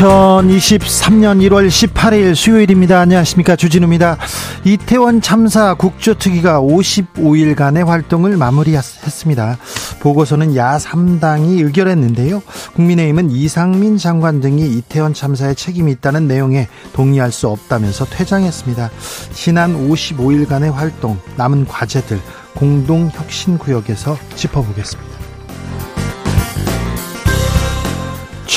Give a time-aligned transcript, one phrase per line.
[0.00, 3.00] 2023년 1월 18일 수요일입니다.
[3.00, 3.54] 안녕하십니까.
[3.54, 4.16] 주진우입니다.
[4.64, 9.58] 이태원 참사 국조특위가 55일간의 활동을 마무리했습니다.
[10.00, 12.42] 보고서는 야 3당이 의결했는데요.
[12.76, 18.90] 국민의힘은 이상민 장관 등이 이태원 참사에 책임이 있다는 내용에 동의할 수 없다면서 퇴장했습니다.
[19.34, 22.18] 지난 55일간의 활동, 남은 과제들
[22.54, 25.19] 공동혁신구역에서 짚어보겠습니다.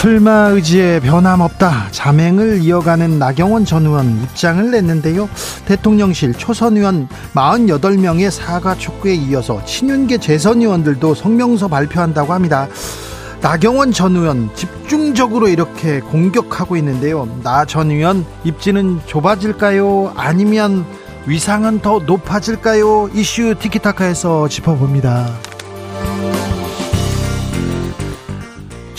[0.04, 1.90] 출마 의지에 변함없다.
[1.92, 5.30] 자맹을 이어가는 나경원 전 의원 입장을 냈는데요.
[5.66, 12.68] 대통령실 초선 의원 48명의 사과 촉구에 이어서 친윤계 재선 의원들도 성명서 발표한다고 합니다.
[13.42, 17.30] 나경원 전 의원 집중적으로 이렇게 공격하고 있는데요.
[17.44, 20.14] 나 전 의원 입지는 좁아질까요?
[20.18, 20.86] 아니면
[21.28, 23.12] 위상은 더 높아질까요?
[23.14, 25.53] 이슈 티키타카에서 짚어봅니다.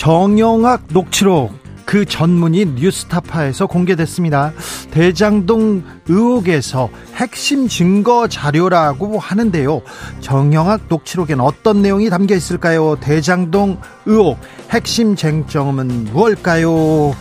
[0.04, 1.54] 정영학 녹취록
[1.86, 4.52] 그 전문이 뉴스타파에서 공개됐습니다.
[4.90, 9.80] 대장동 의혹에서 핵심 증거 자료라고 하는데요.
[10.20, 12.96] 정영학 녹취록엔 어떤 내용이 담겨 있을까요?
[13.00, 14.38] 대장동 의혹
[14.68, 17.14] 핵심 쟁점은 무엇일까요?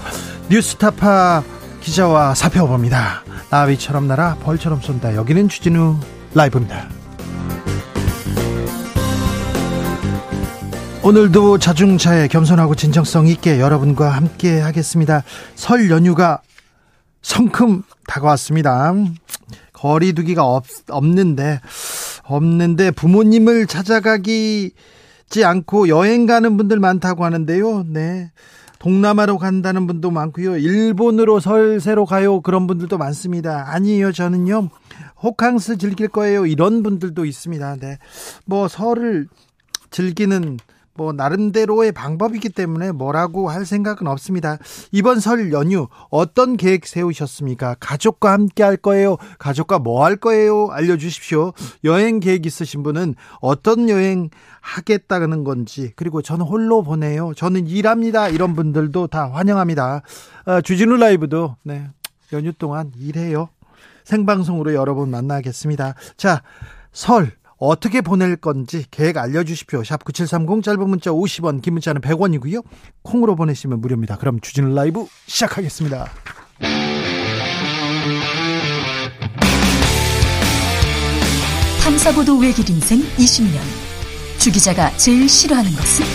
[0.50, 1.42] 뉴스타파
[1.80, 3.24] 기자와 살펴봅니다.
[3.50, 5.16] 나비처럼 날아 벌처럼 쏜다.
[5.16, 6.00] 여기는 주진우
[6.36, 6.90] 라이브입니다.
[11.06, 15.22] 오늘도 자중차에 겸손하고 진정성 있게 여러분과 함께 하겠습니다.
[15.54, 16.42] 설 연휴가
[17.22, 18.94] 성큼 다가왔습니다.
[19.74, 21.60] 거리두기가 없, 없는데
[22.24, 24.74] 없는데 부모님을 찾아가기지
[25.44, 27.84] 않고 여행 가는 분들 많다고 하는데요.
[27.88, 28.32] 네.
[28.80, 30.56] 동남아로 간다는 분도 많고요.
[30.56, 32.40] 일본으로 설 새로 가요.
[32.40, 33.66] 그런 분들도 많습니다.
[33.74, 34.14] 아니에요.
[34.14, 34.70] 저는요.
[35.22, 36.46] 호캉스 즐길 거예요.
[36.46, 37.76] 이런 분들도 있습니다.
[37.82, 37.98] 네.
[38.46, 39.28] 뭐 설을
[39.92, 40.60] 즐기는
[40.96, 44.58] 뭐 나름대로의 방법이기 때문에 뭐라고 할 생각은 없습니다.
[44.92, 47.76] 이번 설 연휴 어떤 계획 세우셨습니까?
[47.80, 49.18] 가족과 함께 할 거예요?
[49.40, 50.68] 가족과 뭐 할 거예요?
[50.72, 51.54] 알려주십시오.
[51.84, 54.30] 여행 계획 있으신 분은 어떤 여행
[54.62, 57.34] 하겠다는 건지 그리고 저는 홀로 보내요.
[57.36, 58.30] 저는 일합니다.
[58.30, 60.02] 이런 분들도 다 환영합니다.
[60.46, 61.88] 어, 주진우 라이브도 네
[62.34, 63.50] 연휴 동안 일해요.
[64.04, 65.96] 생방송으로 여러분 만나겠습니다.
[66.18, 66.44] 자,
[66.92, 67.32] 설
[67.66, 69.86] 어떻게 보낼 건지 계획 알려주십시오.
[69.86, 72.62] 샵 9730 짧은 문자 50원 긴 문자는 100원이고요.
[73.04, 74.18] 콩으로 보내시면 무료입니다.
[74.18, 76.12] 그럼 주진우 라이브 시작하겠습니다.
[81.84, 83.58] 탐사보도 외길 인생 20년
[84.40, 86.06] 주 기자가 제일 싫어하는 것은?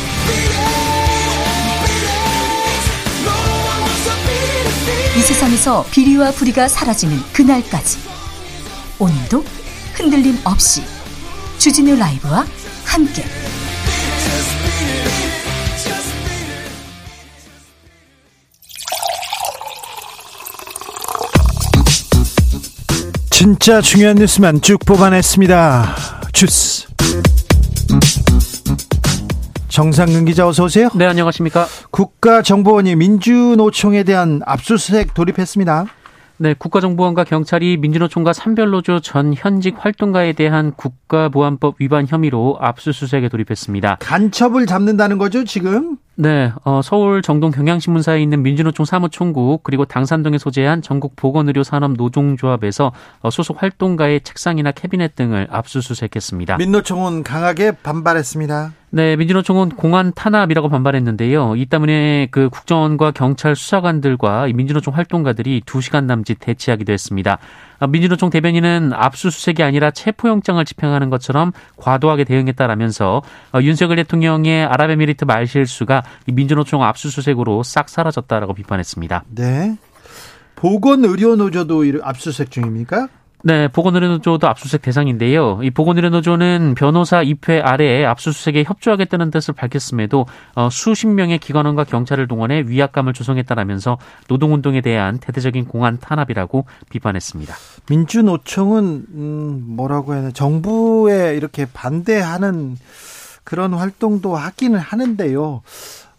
[5.16, 7.98] 이 세상에서 비리와 부리가 사라지는 그날까지
[8.98, 9.42] 오늘도
[9.94, 10.97] 흔들림 없이
[11.58, 12.46] 주진우 라이브와
[12.84, 13.24] 함께
[23.30, 25.96] 진짜 중요한 뉴스만 쭉 뽑아냈습니다.
[26.32, 26.86] 주스.
[29.68, 30.88] 정상근 기자 어서 오세요.
[30.94, 31.66] 네, 안녕하십니까?
[31.90, 35.86] 국가정보원이 민주노총에 대한 압수수색 돌입했습니다.
[36.40, 43.96] 네, 국가정보원과 경찰이 민주노총과 산별노조 전 현직 활동가에 대한 국가보안법 위반 혐의로 압수수색에 돌입했습니다.
[44.00, 45.96] 간첩을 잡는다는 거죠, 지금?
[46.20, 52.90] 네, 어, 서울 정동 경향신문사에 있는 민주노총 사무총국 그리고 당산동에 소재한 전국 보건의료 산업 노종조합에서
[53.20, 56.56] 어, 소속 활동가의 책상이나 캐비넷 등을 압수수색했습니다.
[56.56, 58.72] 민노총은 강하게 반발했습니다.
[58.90, 61.54] 네, 민주노총은 공안 탄압이라고 반발했는데요.
[61.54, 67.38] 이 때문에 그 국정원과 경찰 수사관들과 민주노총 활동가들이 2시간 남짓 대치하기도 했습니다.
[67.78, 73.22] 아, 민주노총 대변인은 압수수색이 아니라 체포영장을 집행하는 것처럼 과도하게 대응했다라면서
[73.52, 79.24] 어, 윤석열 대통령의 아랍에미리트 말실수가 민주노총 압수수색으로 싹 사라졌다라고 비판했습니다.
[79.30, 79.76] 네.
[80.56, 83.08] 보건의료노조도 압수수색 중입니까?
[83.44, 85.60] 네, 보건의료노조도 압수수색 대상인데요.
[85.62, 90.26] 이 보건의료노조는 변호사 입회 아래에 압수수색에 협조하겠다는 뜻을 밝혔음에도
[90.56, 93.98] 어, 수십 명의 기관원과 경찰을 동원해 위압감을 조성했다라면서
[94.28, 97.54] 노동운동에 대한 대대적인 공안 탄압이라고 비판했습니다.
[97.88, 102.76] 민주노총은 음, 뭐라고 해야 되나 정부에 이렇게 반대하는
[103.44, 105.62] 그런 활동도 하기는 하는데요.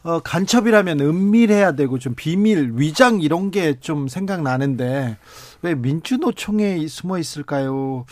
[0.01, 5.17] 어, 간첩이라면 은밀해야 되고 좀 비밀, 위장 이런 게 좀 생각나는데
[5.61, 8.05] 왜 민주노총에 숨어 있을까요?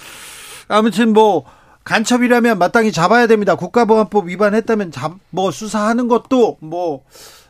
[0.67, 1.45] 아무튼 뭐
[1.83, 3.55] 간첩이라면 마땅히 잡아야 됩니다.
[3.55, 7.03] 국가보안법 위반했다면 잡, 뭐 수사하는 것도 뭐뭐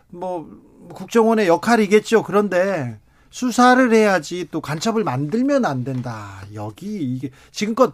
[0.10, 0.48] 뭐
[0.94, 2.24] 국정원의 역할이겠죠.
[2.24, 3.00] 그런데
[3.30, 6.42] 수사를 해야지 또 간첩을 만들면 안 된다.
[6.54, 7.94] 여기 이게 지금껏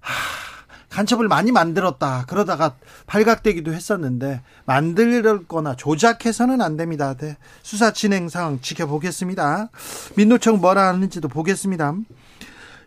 [0.00, 0.12] 하,
[0.92, 2.24] 간첩을 많이 만들었다.
[2.28, 2.74] 그러다가
[3.06, 7.14] 발각되기도 했었는데 만들거나 조작해서는 안 됩니다.
[7.14, 7.36] 네.
[7.62, 9.70] 수사 진행 상황 지켜보겠습니다.
[10.16, 11.94] 민노총 뭐라 하는지도 보겠습니다.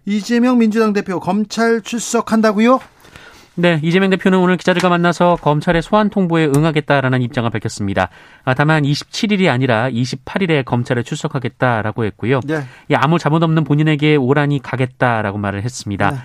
[0.05, 2.79] 이재명 민주당 대표 검찰 출석한다고요?
[3.57, 8.09] 네, 이재명 대표는 오늘 기자들과 만나서 검찰의 소환 통보에 응하겠다라는 입장을 밝혔습니다.
[8.43, 12.41] 아, 다만 27일이 아니라 28일에 검찰에 출석하겠다라고 했고요.
[12.43, 12.65] 네.
[12.95, 16.11] 아무 잘못 없는 본인에게 오란이 가겠다라고 말을 했습니다.
[16.11, 16.17] 네.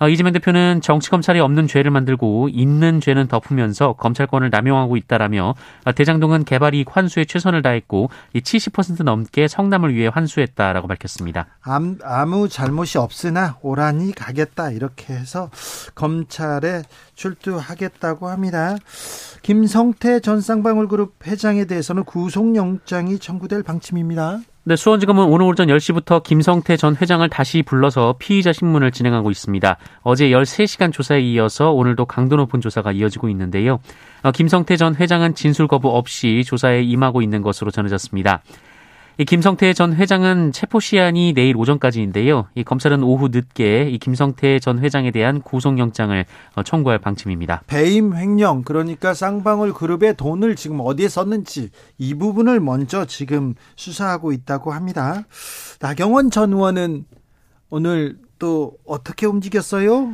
[0.00, 5.54] 어, 이재명 대표는 정치 검찰이 없는 죄를 만들고 있는 죄는 덮으면서 검찰권을 남용하고 있다라며
[5.84, 11.46] 어, 대장동은 개발 이익 환수에 최선을 다했고 70% 넘게 성남을 위해 환수했다라고 밝혔습니다.
[12.04, 15.50] 아무 잘못이 없으나 오란이 가겠다 이렇게 해서
[15.94, 16.82] 검찰에
[17.14, 18.76] 출두하겠다고 합니다.
[19.42, 24.40] 김성태 전 쌍방울그룹 회장에 대해서는 구속영장이 청구될 방침입니다.
[24.68, 29.78] 네, 수원지검은 오늘 오전 10시부터 김성태 전 회장을 다시 불러서 피의자 신문을 진행하고 있습니다.
[30.02, 33.80] 어제 13시간 조사에 이어서 오늘도 강도 높은 조사가 이어지고 있는데요.
[34.22, 38.42] 어, 김성태 전 회장은 진술 거부 없이 조사에 임하고 있는 것으로 전해졌습니다.
[39.20, 42.46] 이 김성태 전 회장은 체포 시한이 내일 오전까지인데요.
[42.54, 46.24] 이 검찰은 오후 늦게 이 김성태 전 회장에 대한 구속영장을
[46.54, 47.64] 어, 청구할 방침입니다.
[47.66, 54.70] 배임 횡령 그러니까 쌍방울 그룹의 돈을 지금 어디에 썼는지 이 부분을 먼저 지금 수사하고 있다고
[54.70, 55.24] 합니다.
[55.80, 57.04] 나경원 전 의원은
[57.70, 60.12] 오늘 또 어떻게 움직였어요?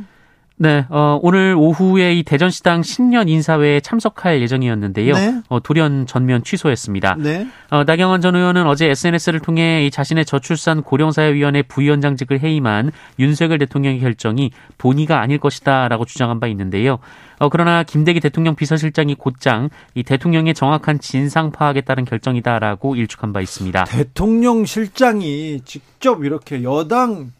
[0.57, 5.13] 네, 어, 오늘 오후에 이 대전시당 신년 인사회에 참석할 예정이었는데요.
[5.13, 5.41] 네.
[5.49, 7.15] 어, 돌연 전면 취소했습니다.
[7.19, 7.45] 네.
[7.71, 13.99] 어, 나경원 전 의원은 어제 SNS를 통해 이 자신의 저출산 고령사회위원회 부위원장직을 해임한 윤석열 대통령의
[13.99, 16.99] 결정이 본의가 아닐 것이다라고 주장한 바 있는데요.
[17.37, 23.41] 어, 그러나 김대기 대통령 비서실장이 곧장 이 대통령의 정확한 진상 파악에 따른 결정이다라고 일축한 바
[23.41, 23.83] 있습니다.
[23.85, 27.31] 대통령 실장이 직접 이렇게 여당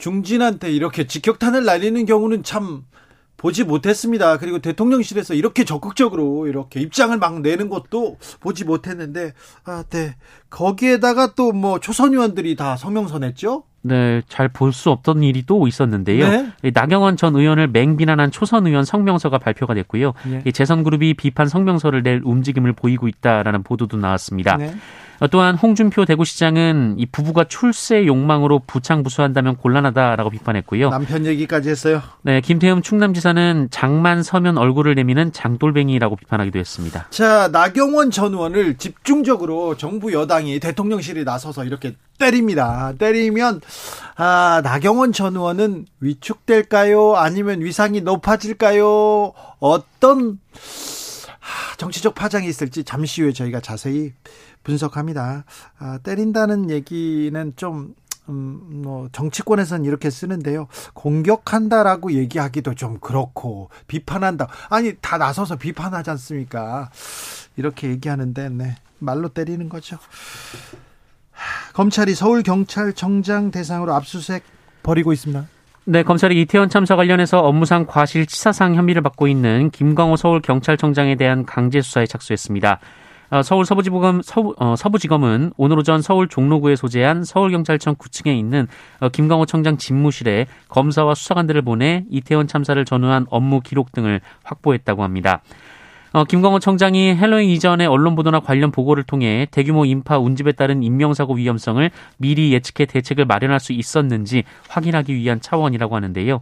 [0.00, 2.84] 중진한테 이렇게 직격탄을 날리는 경우는 참
[3.36, 4.36] 보지 못했습니다.
[4.38, 9.32] 그리고 대통령실에서 이렇게 적극적으로 이렇게 입장을 막 내는 것도 보지 못했는데,
[9.64, 10.16] 아, 네.
[10.50, 13.64] 거기에다가 또 뭐 초선 의원들이 다 성명서 냈죠?
[13.82, 16.28] 네, 잘 볼 수 없던 일이 또 있었는데요.
[16.28, 16.70] 네?
[16.72, 20.12] 나경원 전 의원을 맹비난한 초선 의원 성명서가 발표가 됐고요.
[20.24, 20.42] 네.
[20.52, 24.56] 재선 그룹이 비판 성명서를 낼 움직임을 보이고 있다라는 보도도 나왔습니다.
[24.56, 24.74] 네.
[25.30, 30.88] 또한 홍준표 대구시장은 이 부부가 출세 욕망으로 부창부수한다면 곤란하다라고 비판했고요.
[30.88, 32.02] 남편 얘기까지 했어요.
[32.22, 37.06] 네, 김태흠 충남지사는 장만 서면 얼굴을 내미는 장돌뱅이라고 비판하기도 했습니다.
[37.10, 42.92] 자, 나경원 전 의원을 집중적으로 정부 여당이 대통령실에 나서서 이렇게 때립니다.
[42.98, 43.60] 때리면
[44.14, 47.16] 아, 나경원 전 의원은 위축될까요?
[47.16, 49.32] 아니면 위상이 높아질까요?
[49.58, 50.38] 어떤
[51.78, 54.12] 정치적 파장이 있을지 잠시 후에 저희가 자세히
[54.62, 55.44] 분석합니다.
[55.78, 57.94] 아, 때린다는 얘기는 좀
[58.28, 60.68] 음, 뭐 정치권에서는 이렇게 쓰는데요.
[60.92, 64.48] 공격한다라고 얘기하기도 좀 그렇고 비판한다.
[64.68, 66.90] 아니 다 나서서 비판하지 않습니까?
[67.56, 68.76] 이렇게 얘기하는데 네.
[68.98, 69.98] 말로 때리는 거죠.
[71.72, 74.42] 검찰이 서울 경찰청장 대상으로 압수수색
[74.82, 75.46] 벌이고 있습니다.
[75.84, 82.06] 네, 검찰이 이태원 참사 관련해서 업무상 과실치사상 혐의를 받고 있는 김광호 서울경찰청장에 대한 강제 수사에
[82.06, 82.80] 착수했습니다.
[83.30, 88.66] 어, 서울 서부지검 서부, 어, 서부지검은 오늘 오전 서울 종로구에 소재한 서울경찰청 9층에 있는
[88.98, 95.42] 어, 김광호 청장 집무실에 검사와 수사관들을 보내 이태원 참사를 전후한 업무 기록 등을 확보했다고 합니다.
[96.12, 101.34] 어, 김광호 청장이 헬로윈 이전의 언론 보도나 관련 보고를 통해 대규모 인파 운집에 따른 인명사고
[101.34, 106.40] 위험성을 미리 예측해 대책을 마련할 수 있었는지 확인하기 위한 차원이라고 하는데요.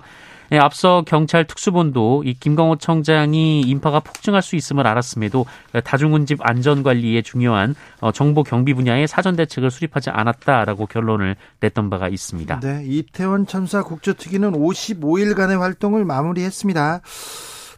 [0.51, 5.45] 네, 앞서 경찰 특수본도 이 김광호 청장이 인파가 폭증할 수 있음을 알았음에도
[5.85, 12.61] 다중운집 안전관리에 중요한 어, 정보 경비 분야의 사전 대책을 수립하지 않았다라고 결론을 냈던 바가 있습니다.
[12.61, 17.03] 네, 이태원 참사 국조특위는 55일간의 활동을 마무리했습니다.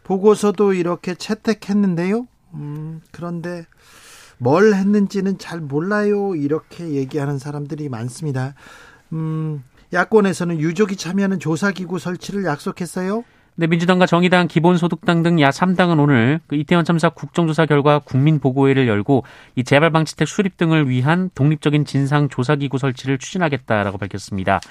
[0.03, 2.27] 보고서도 이렇게 채택했는데요.
[2.53, 3.65] 음, 그런데
[4.37, 6.35] 뭘 했는지는 잘 몰라요.
[6.35, 8.55] 이렇게 얘기하는 사람들이 많습니다.
[9.13, 13.23] 음, 야권에서는 유족이 참여하는 조사기구 설치를 약속했어요.
[13.55, 19.25] 네, 민주당과 정의당, 기본소득당 등 야 3당은 오늘 그 이태원 참사 국정조사 결과 국민보고회를 열고
[19.55, 24.61] 이 재발방지택 수립 등을 위한 독립적인 진상조사기구 설치를 추진하겠다라고 밝혔습니다.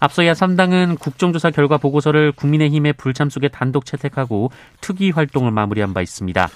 [0.00, 6.00] 앞서 야 3당은 국정조사 결과 보고서를 국민의힘의 불참 속에 단독 채택하고 특위 활동을 마무리한 바
[6.00, 6.48] 있습니다.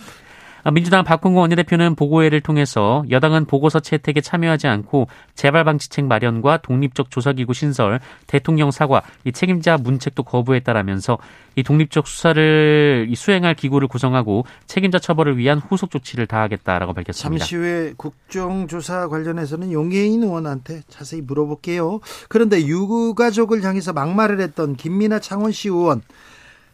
[0.64, 7.10] 아, 민주당 박홍구 원내대표는 보고회를 통해서 여당은 보고서 채택에 참여하지 않고 재발 방지책 마련과 독립적
[7.10, 11.18] 조사기구 신설, 대통령 사과, 이 책임자 문책도 거부했다라면서
[11.56, 17.44] 이 독립적 수사를 수행할 기구를 구성하고 책임자 처벌을 위한 후속 조치를 다하겠다라고 밝혔습니다.
[17.44, 22.00] 잠시 후에 국정조사 관련해서는 용해인 의원한테 자세히 물어볼게요.
[22.28, 26.00] 그런데 유가족을 향해서 막말을 했던 김민아 창원시 의원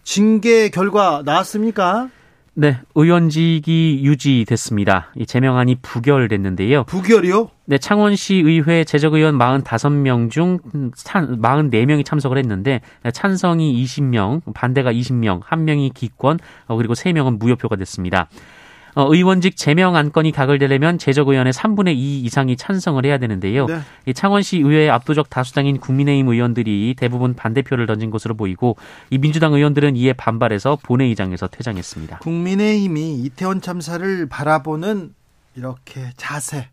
[0.05, 2.09] 징계 결과 나왔습니까?
[2.61, 5.13] 네, 의원직이 유지됐습니다.
[5.17, 6.85] 이 제명안이 부결됐는데요.
[6.85, 7.49] 부결이요?
[7.65, 10.59] 네, 창원시 의회 재적의원 45명 중
[10.95, 12.83] 44명이 참석을 했는데
[13.15, 18.29] 찬성이 20명, 반대가 20명, 1명이 기권, 어, 그리고 3명은 무효표가 됐습니다.
[18.95, 23.67] 어, 의원직 제명 안건이 가결되려면 재적 의원의 3분의 2 이상이 찬성을 해야 되는데요.
[23.67, 23.81] 네.
[24.07, 28.77] 이 창원시 의회의 압도적 다수당인 국민의힘 의원들이 대부분 반대표를 던진 것으로 보이고
[29.11, 32.19] 이 민주당 의원들은 이에 반발해서 본회의장에서 퇴장했습니다.
[32.19, 35.15] 국민의힘이 이태원 참사를 바라보는
[35.55, 36.69] 이렇게 자세,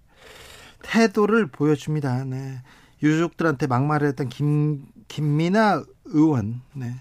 [0.84, 2.26] 태도를 보여줍니다.
[2.26, 2.62] 네.
[3.04, 6.96] 유족들한테 막말을 했던 김, 김민아 의원, 네.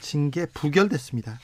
[0.00, 1.38] 징계 부결됐습니다.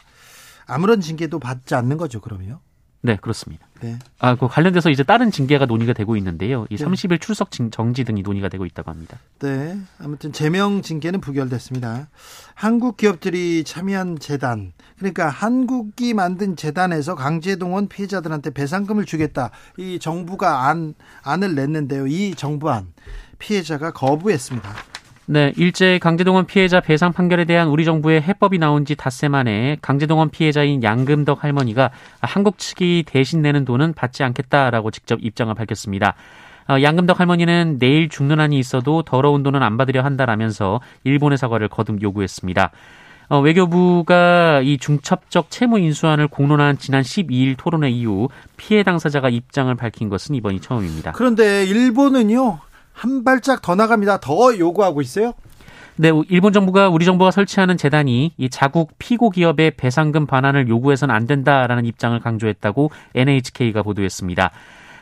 [0.66, 2.60] 아무런 징계도 받지 않는 거죠, 그러면요?
[3.00, 3.66] 네, 그렇습니다.
[3.80, 3.96] 네.
[4.18, 6.66] 아, 그 관련돼서 이제 다른 징계가 논의가 되고 있는데요.
[6.68, 6.84] 이 네.
[6.84, 9.18] 30일 출석 정지 등이 논의가 되고 있다고 합니다.
[9.38, 9.78] 네.
[10.00, 12.08] 아무튼 제명 징계는 부결됐습니다.
[12.54, 19.50] 한국 기업들이 참여한 재단, 그러니까 한국이 만든 재단에서 강제동원 피해자들한테 배상금을 주겠다.
[19.76, 22.08] 이 정부가 안 안을 냈는데요.
[22.08, 22.92] 이 정부안
[23.38, 24.68] 피해자가 거부했습니다.
[25.30, 30.30] 네, 일제 강제동원 피해자 배상 판결에 대한 우리 정부의 해법이 나온 지 닷새 만에 강제동원
[30.30, 31.90] 피해자인 양금덕 할머니가
[32.22, 36.14] 한국 측이 대신 내는 돈은 받지 않겠다라고 직접 입장을 밝혔습니다.
[36.70, 42.00] 어, 양금덕 할머니는 내일 죽는 한이 있어도 더러운 돈은 안 받으려 한다라면서 일본의 사과를 거듭
[42.00, 42.70] 요구했습니다.
[43.28, 50.08] 어, 외교부가 이 중첩적 채무 인수안을 공론한 지난 12일 토론회 이후 피해 당사자가 입장을 밝힌
[50.08, 51.12] 것은 이번이 처음입니다.
[51.12, 52.60] 그런데 일본은요
[52.98, 54.18] 한 발짝 더 나갑니다.
[54.18, 55.32] 더 요구하고 있어요?
[55.94, 61.26] 네, 일본 정부가 우리 정부가 설치하는 재단이 이 자국 피고 기업의 배상금 반환을 요구해서는 안
[61.26, 64.50] 된다라는 입장을 강조했다고 NHK가 보도했습니다.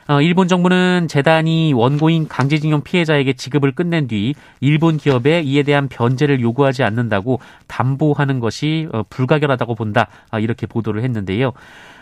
[0.09, 6.41] 어, 일본 정부는 재단이 원고인 강제징용 피해자에게 지급을 끝낸 뒤 일본 기업에 이에 대한 변제를
[6.41, 11.53] 요구하지 않는다고 담보하는 것이 어, 불가결하다고 본다 아, 이렇게 보도를 했는데요.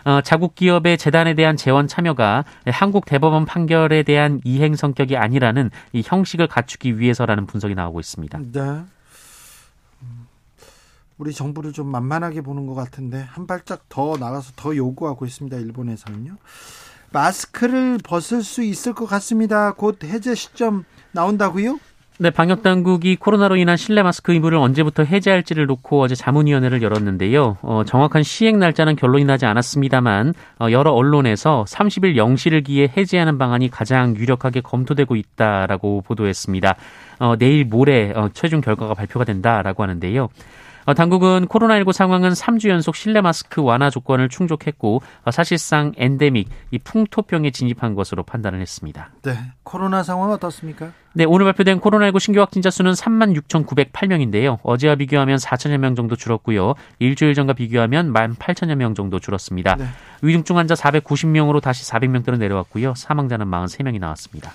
[0.05, 6.03] 어, 자국 기업의 재단에 대한 재원 참여가 한국 대법원 판결에 대한 이행 성격이 아니라는 이
[6.05, 8.37] 형식을 갖추기 위해서라는 분석이 나오고 있습니다.
[8.51, 8.59] 네.
[10.03, 10.27] 음,
[11.17, 15.57] 우리 정부를 좀 만만하게 보는 것 같은데 한 발짝 더 나가서 더 요구하고 있습니다.
[15.57, 16.35] 일본에서는요.
[17.11, 19.73] 마스크를 벗을 수 있을 것 같습니다.
[19.73, 21.79] 곧 해제 시점 나온다고요?
[22.17, 27.57] 네, 방역 당국이 코로나로 인한 실내 마스크 의무를 언제부터 해제할지를 놓고 어제 자문위원회를 열었는데요.
[27.61, 33.69] 어, 정확한 시행 날짜는 결론이 나지 않았습니다만 어, 여러 언론에서 30일 0시를 기해 해제하는 방안이
[33.69, 36.75] 가장 유력하게 검토되고 있다라고 보도했습니다.
[37.19, 40.29] 어, 내일 모레 어, 최종 결과가 발표가 된다라고 하는데요.
[40.85, 46.79] 어, 당국은 코로나19 상황은 3주 연속 실내 마스크 완화 조건을 충족했고 어, 사실상 엔데믹, 이
[46.79, 49.11] 풍토병에 진입한 것으로 판단을 했습니다.
[49.23, 50.91] 네, 코로나 상황 어떻습니까?
[51.13, 54.59] 네, 오늘 발표된 코로나19 신규 확진자 수는 36,908명인데요.
[54.63, 56.75] 어제와 비교하면 4천여 명 정도 줄었고요.
[56.99, 59.75] 일주일 전과 비교하면 18,000여 명 정도 줄었습니다.
[59.75, 59.85] 네.
[60.21, 62.95] 위중증 환자 490명으로 다시 400명대로 내려왔고요.
[62.95, 64.51] 사망자는 43명이 나왔습니다.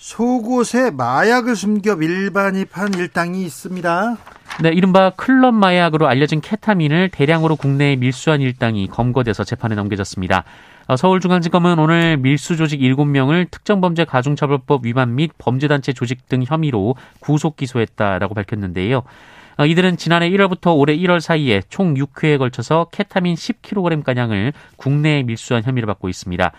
[0.00, 4.16] 속옷에 마약을 숨겨 밀반입한 일당이 있습니다.
[4.62, 10.44] 네, 이른바 클럽 마약으로 알려진 케타민을 대량으로 국내에 밀수한 일당이 검거돼서 재판에 넘겨졌습니다.
[10.86, 17.56] 어, 서울중앙지검은 오늘 밀수 조직 7명을 특정범죄 가중처벌법 위반 및 범죄단체 조직 등 혐의로 구속
[17.56, 19.02] 기소했다라고 밝혔는데요.
[19.58, 25.86] 어, 이들은 지난해 1월부터 올해 1월 사이에 총 6회에 걸쳐서 케타민 10kg가량을 국내에 밀수한 혐의를
[25.86, 26.52] 받고 있습니다.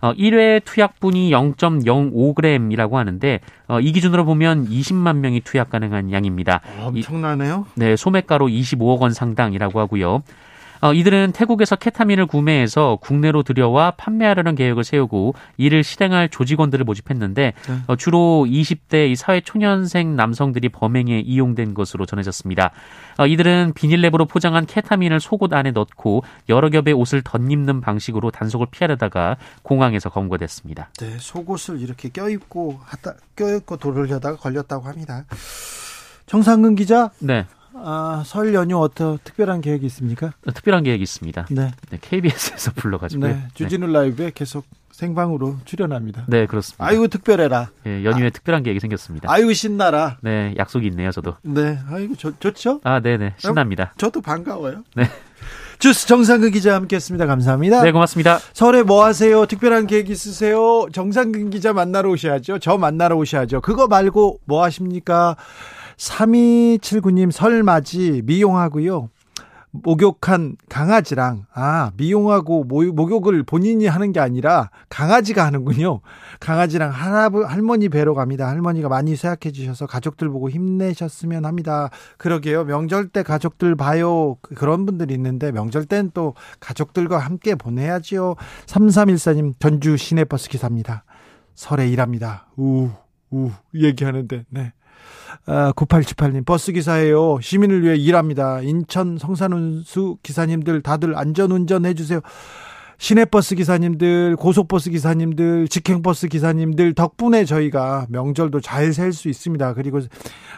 [0.00, 6.60] 어, 1회 투약분이 0.05g이라고 하는데 어, 이 기준으로 보면 20만 명이 투약 가능한 양입니다.
[6.64, 7.66] 아, 엄청나네요.
[7.76, 10.22] 이, 네, 소매가로 25억 원 상당이라고 하고요.
[10.80, 17.78] 어, 이들은 태국에서 케타민을 구매해서 국내로 들여와 판매하려는 계획을 세우고 이를 실행할 조직원들을 모집했는데 네.
[17.86, 22.70] 어, 주로 20대 사회 초년생 남성들이 범행에 이용된 것으로 전해졌습니다.
[23.18, 29.36] 어, 이들은 비닐랩으로 포장한 케타민을 속옷 안에 넣고 여러 겹의 옷을 덧입는 방식으로 단속을 피하려다가
[29.62, 30.90] 공항에서 검거됐습니다.
[30.98, 35.24] 네, 속옷을 이렇게 껴입고 하다 껴입고 도르려다가 걸렸다고 합니다.
[36.26, 37.10] 정상근 기자.
[37.18, 37.46] 네.
[37.84, 40.32] 아, 설 연휴 어떤 특별한 계획이 있습니까?
[40.54, 41.46] 특별한 계획이 있습니다.
[41.50, 41.72] 네.
[41.90, 43.26] 네 KBS에서 불러가지고.
[43.26, 43.42] 네.
[43.54, 43.92] 주진우 네.
[43.92, 44.64] 라이브에 계속
[44.98, 46.24] 생방으로 출연합니다.
[46.26, 46.84] 네, 그렇습니다.
[46.84, 47.70] 아이고 특별해라.
[47.84, 49.30] 네, 연휴에 아, 특별한 계획이 생겼습니다.
[49.30, 50.16] 아이고 신나라.
[50.22, 51.36] 네, 약속이 있네요, 저도.
[51.42, 52.80] 네, 아이고 좋, 좋죠?
[52.82, 53.94] 아, 네, 네, 신납니다.
[53.96, 54.82] 저도 반가워요.
[54.96, 55.04] 네.
[55.78, 57.26] 주스 정상근 기자 함께했습니다.
[57.26, 57.82] 감사합니다.
[57.82, 58.40] 네, 고맙습니다.
[58.52, 59.46] 설에 뭐 하세요?
[59.46, 60.88] 특별한 계획 있으세요?
[60.92, 62.58] 정상근 기자 만나러 오셔야죠.
[62.58, 63.60] 저 만나러 오셔야죠.
[63.60, 65.36] 그거 말고 뭐 하십니까?
[65.98, 69.10] 3279님 설맞이 미용하고요.
[69.70, 76.00] 목욕한 강아지랑 아 미용하고 목욕을 본인이 하는 게 아니라 강아지가 하는군요.
[76.40, 78.48] 강아지랑 할아버 할머니 뵈러 갑니다.
[78.48, 81.90] 할머니가 많이 쇠약해 주셔서 가족들 보고 힘내셨으면 합니다.
[82.16, 82.64] 그러게요.
[82.64, 84.36] 명절 때 가족들 봐요.
[84.40, 88.36] 그런 분들이 있는데 명절 땐 또 가족들과 함께 보내야지요.
[88.66, 91.04] 3314님 전주 시내버스 기사입니다.
[91.54, 92.46] 설에 일합니다.
[92.56, 92.90] 우우
[93.74, 94.72] 얘기하는데 네.
[95.46, 97.40] 아, 9878님, 버스기사예요.
[97.40, 98.60] 시민을 위해 일합니다.
[98.62, 102.20] 인천 성산운수 기사님들 다들 안전운전 해주세요.
[103.00, 109.74] 시내버스 기사님들, 고속버스 기사님들, 직행버스 기사님들 덕분에 저희가 명절도 잘살수 있습니다.
[109.74, 110.00] 그리고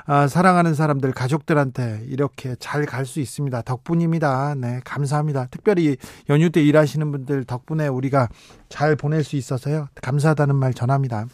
[0.06, 3.60] 아, 사랑하는 사람들, 가족들한테 이렇게 잘 갈 수 있습니다.
[3.60, 4.54] 덕분입니다.
[4.56, 5.48] 네, 감사합니다.
[5.50, 5.98] 특별히
[6.30, 8.28] 연휴 때 일하시는 분들 덕분에 우리가
[8.70, 9.88] 잘 보낼 수 있어서요.
[10.00, 11.26] 감사하다는 말 전합니다.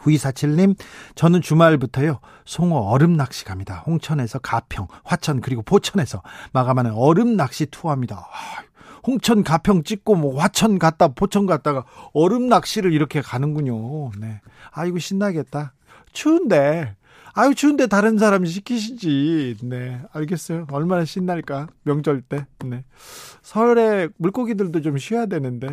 [0.00, 0.76] 9247님,
[1.14, 3.82] 저는 주말부터요, 송어 얼음 낚시 갑니다.
[3.86, 6.22] 홍천에서 가평, 화천, 그리고 포천에서
[6.52, 8.16] 마감하는 얼음 낚시 투어입니다.
[8.16, 8.62] 아,
[9.06, 14.12] 홍천 가평 찍고 뭐 화천 갔다 포천 갔다가 얼음 낚시를 이렇게 가는군요.
[14.18, 14.40] 네.
[14.70, 15.74] 아이고 신나겠다.
[16.12, 16.96] 추운데
[17.36, 19.56] 아유 추운데 다른 사람 시키시지.
[19.64, 20.66] 네, 알겠어요.
[20.70, 22.46] 얼마나 신날까 명절 때.
[22.64, 22.84] 네,
[23.42, 25.66] 설에 물고기들도 좀 쉬어야 되는데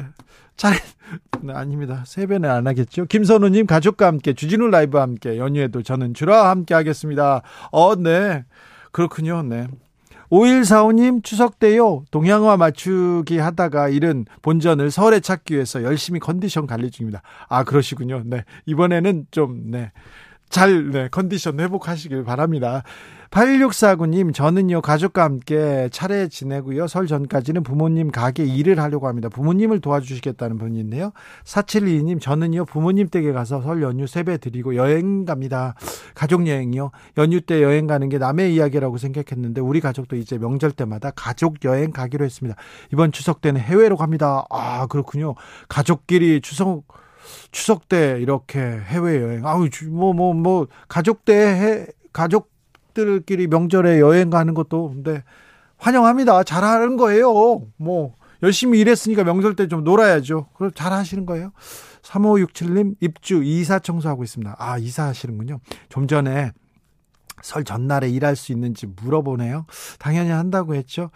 [0.57, 0.73] 잘
[1.41, 2.03] 네, 아닙니다.
[2.07, 3.05] 세배는 안 하겠죠.
[3.05, 7.43] 김선우님 가족과 함께 주진우 라이브와 함께 연휴에도 저는 주라 함께 하겠습니다.
[7.71, 8.43] 어, 네,
[8.91, 9.43] 그렇군요.
[9.43, 9.67] 네.
[10.31, 17.21] 5145님 추석 때요 동양화 맞추기 하다가 잃은 본전을 서울에 찾기 위해서 열심히 컨디션 관리 중입니다.
[17.49, 18.23] 아 그러시군요.
[18.25, 19.91] 네 이번에는 좀 네.
[20.51, 22.83] 잘 네, 컨디션 회복하시길 바랍니다.
[23.31, 26.87] 8649님, 저는요, 가족과 함께 차례 지내고요.
[26.87, 29.29] 설 전까지는 부모님 가게 일을 하려고 합니다.
[29.29, 31.13] 부모님을 도와주시겠다는 있네요.
[31.45, 35.75] 4722님, 저는요, 부모님 댁에 가서 설 연휴 세배 드리고 여행 갑니다.
[36.13, 36.91] 가족 여행이요.
[37.17, 41.91] 연휴 때 여행 가는 게 남의 이야기라고 생각했는데, 우리 가족도 이제 명절 때마다 가족 여행
[41.91, 42.59] 가기로 했습니다.
[42.91, 44.43] 이번 추석 때는 해외로 갑니다.
[44.49, 45.35] 아, 그렇군요.
[45.69, 46.83] 가족끼리 추석,
[47.51, 54.29] 추석 때 이렇게 해외 여행 아우 뭐뭐뭐 뭐, 뭐, 가족 때 해, 가족들끼리 명절에 여행
[54.29, 55.23] 가는 것도 근데
[55.77, 56.43] 환영합니다.
[56.43, 57.63] 잘하는 거예요.
[57.77, 58.13] 뭐
[58.43, 60.47] 열심히 일했으니까 명절 때 좀 놀아야죠.
[60.53, 61.51] 그럼 잘 하시는 거예요.
[62.03, 64.55] 3567님 입주 이사 청소하고 있습니다.
[64.57, 65.59] 아, 이사하시는군요.
[65.89, 66.51] 좀 전에
[67.43, 69.65] 설 전날에 일할 수 있는지 물어보네요.
[69.99, 71.09] 당연히 한다고 했죠.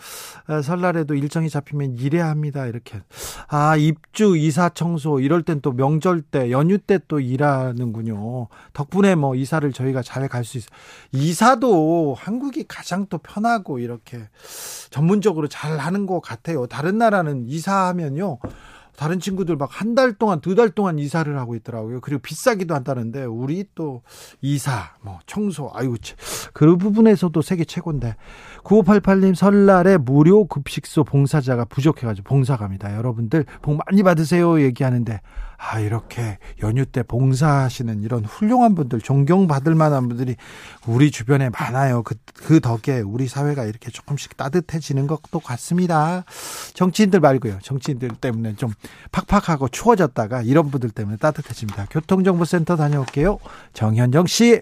[0.48, 2.66] 아, 설날에도 일정이 잡히면 일해야 합니다.
[2.66, 3.02] 이렇게.
[3.48, 8.48] 아, 입주, 이사, 청소, 이럴 땐 또 명절 때, 연휴 때 또 일하는군요.
[8.74, 10.70] 덕분에 뭐 이사를 저희가 잘 갈 수 있어요.
[11.12, 14.28] 이사도 한국이 가장 또 편하고 이렇게
[14.90, 16.66] 전문적으로 잘 하는 것 같아요.
[16.68, 18.40] 다른 나라는 이사하면요.
[18.98, 22.02] 다른 친구들 막 한 달 동안 두 달 동안 이사를 하고 있더라고요.
[22.02, 24.02] 그리고 비싸기도 한다는데 우리 또
[24.42, 25.96] 이사 뭐 청소 아유
[26.54, 28.16] 그 부분에서도 세계 최고인데
[28.64, 32.96] 9588님 설날에 무료 급식소 봉사자가 부족해가지고 봉사 갑니다.
[32.96, 35.22] 여러분들 복 많이 받으세요 얘기하는데
[35.68, 40.36] 아, 이렇게 연휴 때 봉사하시는 이런 훌륭한 분들, 존경받을 만한 분들이
[40.86, 42.04] 우리 주변에 많아요.
[42.04, 46.24] 그, 그 덕에 우리 사회가 이렇게 조금씩 따뜻해지는 것도 같습니다.
[46.74, 47.60] 정치인들 말고요.
[47.64, 48.74] 정치인들 때문에 좀
[49.12, 51.88] 팍팍하고 추워졌다가 이런 분들 때문에 따뜻해집니다.
[51.90, 53.40] 교통정보센터 다녀올게요.
[53.74, 54.62] 정현정 씨.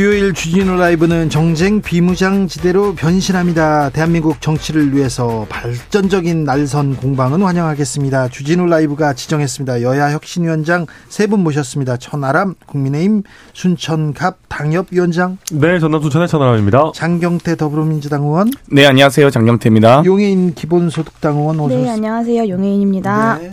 [0.00, 3.90] 수요일 주진우 라이브는 정쟁 비무장지대로 변신합니다.
[3.90, 8.28] 대한민국 정치를 위해서 발전적인 날선 공방은 환영하겠습니다.
[8.28, 9.82] 주진우 라이브가 지정했습니다.
[9.82, 11.98] 여야 혁신위원장 세 분 모셨습니다.
[11.98, 16.92] 천하람 국민의힘 순천갑 당협위원장 네, 전남 순천의 천하람입니다.
[16.94, 19.28] 장경태 더불어민주당 의원 네, 안녕하세요.
[19.28, 20.04] 장경태입니다.
[20.06, 22.48] 용해인 기본소득당 의원 어서 네, 안녕하세요.
[22.48, 23.38] 용혜인입니다.
[23.38, 23.50] 네.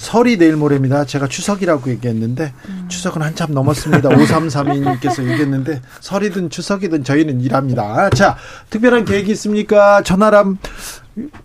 [0.00, 1.04] 설이 내일 모레입니다.
[1.04, 2.86] 제가 추석이라고 얘기했는데 음.
[2.88, 4.08] 추석은 한참 넘었습니다.
[4.08, 8.08] 5332님께서 얘기했는데 설이든 추석이든 저희는 일합니다.
[8.08, 8.38] 자,
[8.70, 10.02] 특별한 계획이 있습니까?
[10.02, 10.56] 전화람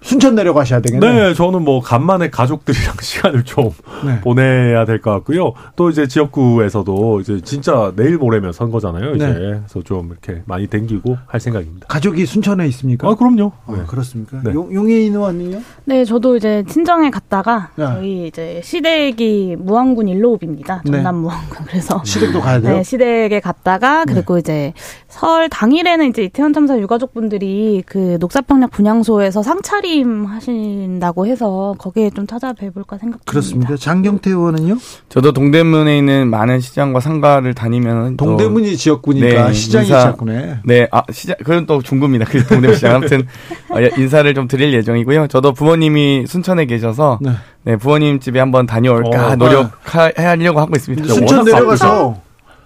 [0.02, 1.12] 순천 내려가셔야 되겠네요.
[1.30, 3.72] 네, 저는 뭐 간만에 가족들이랑 시간을 좀
[4.06, 4.20] 네.
[4.22, 5.54] 보내야 될 것 같고요.
[5.76, 9.16] 또 이제 지역구에서도 이제 진짜 내일 모레면 선거잖아요.
[9.16, 9.34] 이제 네.
[9.34, 11.88] 그래서 좀 이렇게 많이 댕기고 할 생각입니다.
[11.88, 13.08] 가족이 순천에 있습니까?
[13.10, 13.52] 아, 그럼요.
[13.68, 13.84] 아, 네.
[13.88, 14.42] 그렇습니까?
[14.44, 14.54] 네.
[14.54, 15.62] 용, 용해인 의원은요?
[15.86, 17.86] 네, 저도 이제 친정에 갔다가 네.
[17.86, 20.84] 저희 이제 시댁이 무안군 일로읍입니다.
[20.86, 20.92] 네.
[20.92, 21.58] 전남 무안군.
[21.68, 22.78] 그래서 시댁도 가야 돼요?
[22.78, 24.74] 네, 시댁에 갔다가 그리고 이제
[25.08, 32.26] 설 당일에는 이제 이태원 참사 유가족분들이 그 녹사평역 분향소에서 상 차림 하신다고 해서 거기에 좀
[32.28, 33.32] 찾아뵈볼까 생각 중입니다.
[33.32, 33.76] 그렇습니다.
[33.78, 34.78] 장경태 의원은요?
[35.10, 40.58] 저도 동대문에 있는 많은 시장과 상가를 다니면 또- 동대문이 지역구니까 네, 시장이 인사- 지역구네.
[40.66, 42.26] 네, 아 시장 그건 또 중구입니다.
[42.26, 43.28] 그 동대문 시장 아무튼
[43.72, 45.28] 어, 예, 인사를 좀 드릴 예정이고요.
[45.28, 47.32] 저도 부모님이 순천에 계셔서 네.
[47.64, 51.14] 네, 부모님 집에 한번 다녀올까 어, 노력하려고 하고 있습니다.
[51.14, 52.16] 순천 내려가서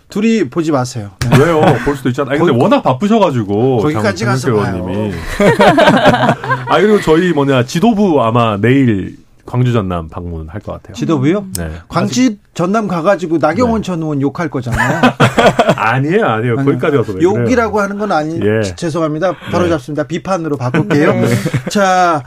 [0.09, 1.11] 둘이 보지 마세요.
[1.29, 1.37] 네.
[1.37, 1.61] 왜요?
[1.85, 2.31] 볼 수도 있잖아요.
[2.31, 3.77] 아니, 근데 거기- 워낙 바쁘셔가지고.
[3.77, 5.13] 거기까지 장- 가서 의원님이.
[6.67, 10.93] 아, 그리고 저희 뭐냐, 지도부 아마 내일 광주 전남 방문할 것 같아요.
[10.95, 11.45] 지도부요?
[11.57, 11.71] 네.
[11.87, 15.01] 광주 전남 가가지고 나경원 전 의원 욕할 거잖아요.
[15.75, 16.55] 아니에요, 아니에요.
[16.57, 17.29] 거기까지 와서 왜 그래요?
[17.45, 18.39] 욕이라고 하는 건 아니.
[18.41, 18.61] 예.
[18.75, 19.33] 죄송합니다.
[19.51, 19.69] 바로 네.
[19.71, 20.03] 잡습니다.
[20.03, 21.13] 비판으로 바꿀게요.
[21.21, 21.27] 네.
[21.69, 22.23] 자,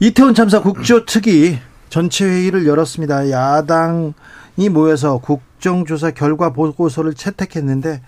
[0.00, 1.58] 이태원 참사 국조 특위
[1.90, 3.30] 전체 회의를 열었습니다.
[3.30, 4.12] 야당이
[4.70, 8.00] 모여서 국정조사 결과 보고서를 채택했는데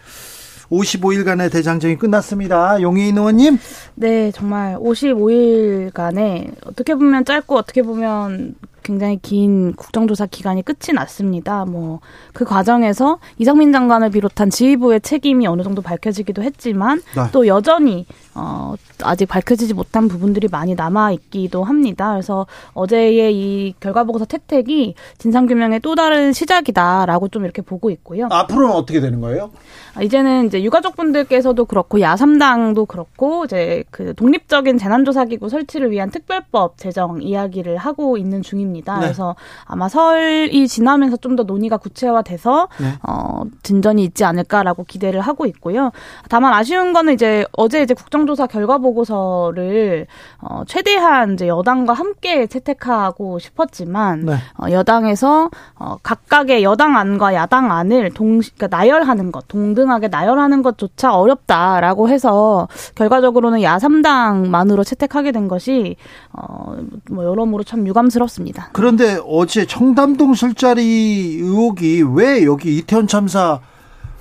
[0.71, 2.81] 55일간의 대장정이 끝났습니다.
[2.83, 3.59] 용해인 의원님.
[3.95, 11.65] 네, 정말 55일간의 어떻게 보면 짧고 어떻게 보면 굉장히 긴 국정조사 기간이 끝이 났습니다.
[11.65, 12.01] 뭐
[12.33, 17.23] 그 과정에서 이상민 장관을 비롯한 지휘부의 책임이 어느 정도 밝혀지기도 했지만 네.
[17.33, 22.11] 또 여전히 어 아직 밝혀지지 못한 부분들이 많이 남아 있기도 합니다.
[22.12, 28.29] 그래서 어제의 이 결과 보고서 채택이 진상 규명의 또 다른 시작이다라고 좀 이렇게 보고 있고요.
[28.31, 29.51] 앞으로는 어떻게 되는 거예요?
[29.94, 37.22] 아, 이제는 이제 유가족분들께서도 그렇고 야삼당도 그렇고 이제 그 독립적인 재난조사기구 설치를 위한 특별법 제정
[37.22, 38.96] 이야기를 하고 있는 중입니다.
[38.99, 39.07] 네.
[39.07, 42.94] 그래서 아마 설이 지나면서 좀 더 논의가 구체화돼서 네.
[43.07, 45.92] 어 진전이 있지 않을까라고 기대를 하고 있고요.
[46.31, 50.07] 다만 아쉬운 거는 이제 어제 이제 국정 조사 결과 보고서를
[50.41, 54.35] 어 최대한 이제 여당과 함께 채택하고 싶었지만 네.
[54.61, 61.17] 어, 여당에서 어, 각각의 여당 안과 야당 안을 동 그러니까 나열하는 것, 동등하게 나열하는 것조차
[61.17, 65.97] 어렵다라고 해서 결과적으로는 야삼당만으로 채택하게 된 것이
[66.33, 66.77] 어,
[67.11, 68.71] 뭐 여러모로 참 유감스럽습니다.
[68.73, 73.61] 그런데 어제 청담동 술자리 의혹이 왜 여기 이태원 참사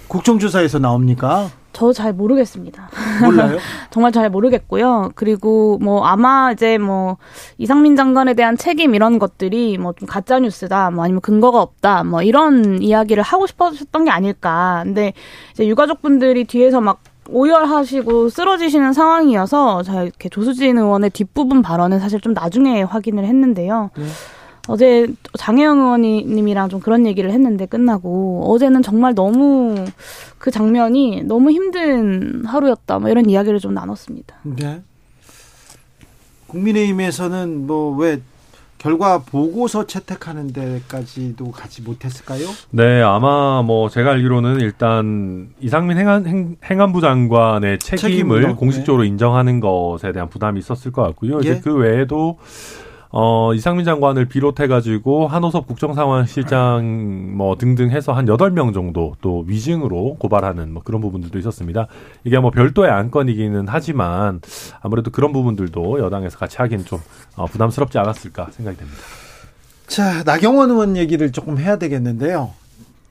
[0.07, 1.49] 국정조사에서 나옵니까?
[1.75, 2.89] 저 잘 모르겠습니다.
[3.23, 3.57] 몰라요?
[3.91, 5.11] 정말 잘 모르겠고요.
[5.15, 7.17] 그리고 뭐 아마 이제 뭐
[7.57, 12.21] 이상민 장관에 대한 책임 이런 것들이 뭐 좀 가짜 뉴스다, 뭐 아니면 근거가 없다, 뭐
[12.21, 14.81] 이런 이야기를 하고 싶었던 게 아닐까.
[14.83, 15.13] 근데
[15.53, 22.33] 이제 유가족분들이 뒤에서 막 오열하시고 쓰러지시는 상황이어서 자 이렇게 조수진 의원의 뒷부분 발언은 사실 좀
[22.33, 23.89] 나중에 확인을 했는데요.
[24.67, 29.75] 어제 장혜영 의원님이랑 좀 그런 얘기를 했는데 끝나고 어제는 정말 너무
[30.37, 32.99] 그 장면이 너무 힘든 하루였다.
[32.99, 34.35] 뭐 이런 이야기를 좀 나눴습니다.
[34.43, 34.81] 네.
[36.47, 38.21] 국민의힘에서는 뭐 왜
[38.85, 42.45] 결과 보고서 채택하는 데까지도 가지 못했을까요?
[42.69, 49.59] 네, 아마 뭐 제가 알기로는 일단 이상민 행안, 행, 행안부 장관의 책임을 책임으로, 공식적으로 인정하는
[49.59, 51.37] 것에 대한 부담이 있었을 것 같고요.
[51.37, 51.39] 예.
[51.39, 52.37] 이제 그 외에도
[53.17, 60.17] 어, 이상민 장관을 비롯해가지고 한호섭 국정상황실장 뭐 등등 해서 한 여덟 명 정도 또 위증으로
[60.19, 61.87] 고발하는 뭐 그런 부분들도 있었습니다.
[62.25, 64.41] 이게 뭐 별도의 안건이기는 하지만
[64.81, 66.99] 아무래도 그런 부분들도 여당에서 같이 하기는 좀
[67.37, 68.99] 어, 부담스럽지 않았을까 생각이 됩니다.
[69.87, 72.51] 자, 나경원 의원 얘기를 조금 해야 되겠는데요.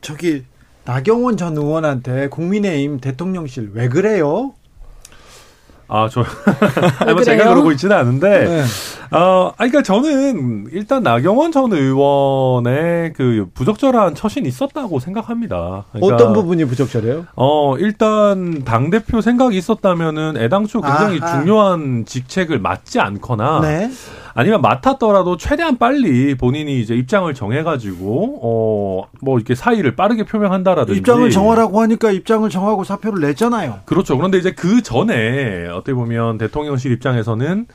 [0.02, 0.44] 저기
[0.84, 4.52] 나경원 전 의원한테 국민의힘 대통령실 왜 그래요?
[5.88, 6.24] 아, 저,
[7.00, 7.22] 아니, 뭐?
[7.22, 8.64] 제가 그러고 있지는 않은데, 네.
[9.14, 15.84] 어, 아니, 그러니까 저는 일단 나경원 전 의원의 그 부적절한 처신이 있었다고 생각합니다.
[15.92, 17.26] 그러니까, 어떤 부분이 부적절해요?
[17.36, 21.40] 어, 일단 당 대표 생각이 있었다면은 애당초 굉장히 아하.
[21.40, 23.90] 중요한 직책을 맡지 않거나 네.
[24.36, 28.84] 아니면 맡았더라도 최대한 빨리 본인이 이제 입장을 정해가지고 어
[29.20, 33.80] 뭐 이렇게 사의를 빠르게 표명한다라든지 입장을 정하라고 하니까 입장을 정하고 사표를 냈잖아요.
[33.86, 34.16] 그렇죠.
[34.16, 37.66] 그런데 이제 그 전에 어떻게 보면 대통령실 입장에서는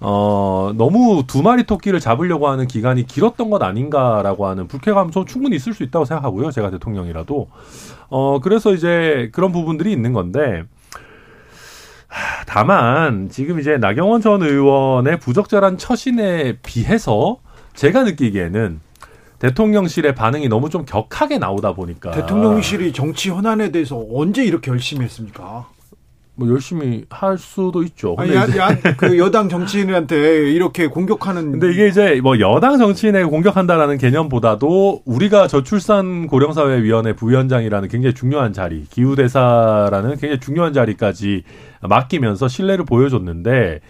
[0.00, 5.56] 어 너무 두 마리 토끼를 잡으려고 하는 기간이 길었던 것 아닌가라고 하는 불쾌감 좀 충분히
[5.56, 6.50] 있을 수 있다고 생각하고요.
[6.50, 7.48] 제가 대통령이라도
[8.08, 10.64] 어 그래서 이제 그런 부분들이 있는 건데
[12.08, 17.38] 하, 다만 지금 이제 나경원 전 의원의 부적절한 처신에 비해서
[17.74, 18.80] 제가 느끼기에는
[19.38, 25.68] 대통령실의 반응이 너무 좀 격하게 나오다 보니까 대통령실이 정치 현안에 대해서 언제 이렇게 열심히 했습니까?
[26.40, 28.16] 뭐 열심히 할 수도 있죠.
[28.18, 31.52] 아니, 근데 야, 이제 야, 그 여당 정치인한테 이렇게 공격하는.
[31.52, 38.86] 근데 이게 이제 뭐 여당 정치인에게 공격한다라는 개념보다도 우리가 저출산 고령사회위원회 부위원장이라는 굉장히 중요한 자리,
[38.88, 41.44] 기후대사라는 굉장히 중요한 자리까지
[41.82, 43.80] 맡기면서 신뢰를 보여줬는데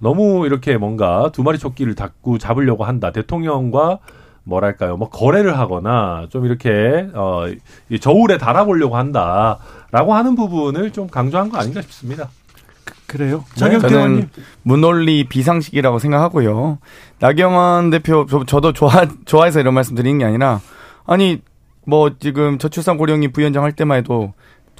[0.00, 3.10] 너무 이렇게 뭔가 두 마리 토끼를 닫고 잡으려고 한다.
[3.10, 3.98] 대통령과
[4.46, 7.46] 뭐랄까요, 뭐 거래를 하거나 좀 이렇게 어,
[7.88, 12.28] 이 저울에 달아보려고 한다라고 하는 부분을 좀 강조한 거 아닌가 싶습니다.
[13.06, 13.44] 그래요?
[13.50, 14.28] 네, 장영태 저는 의원님.
[14.62, 16.78] 문논리 비상식이라고 생각하고요.
[17.18, 20.60] 나경원 대표 저, 저도 좋아 좋아해서 이런 말씀 드리는 게 아니라
[21.04, 21.42] 아니
[21.84, 24.32] 뭐 지금 저출산 고령이 부위원장 할 때만 해도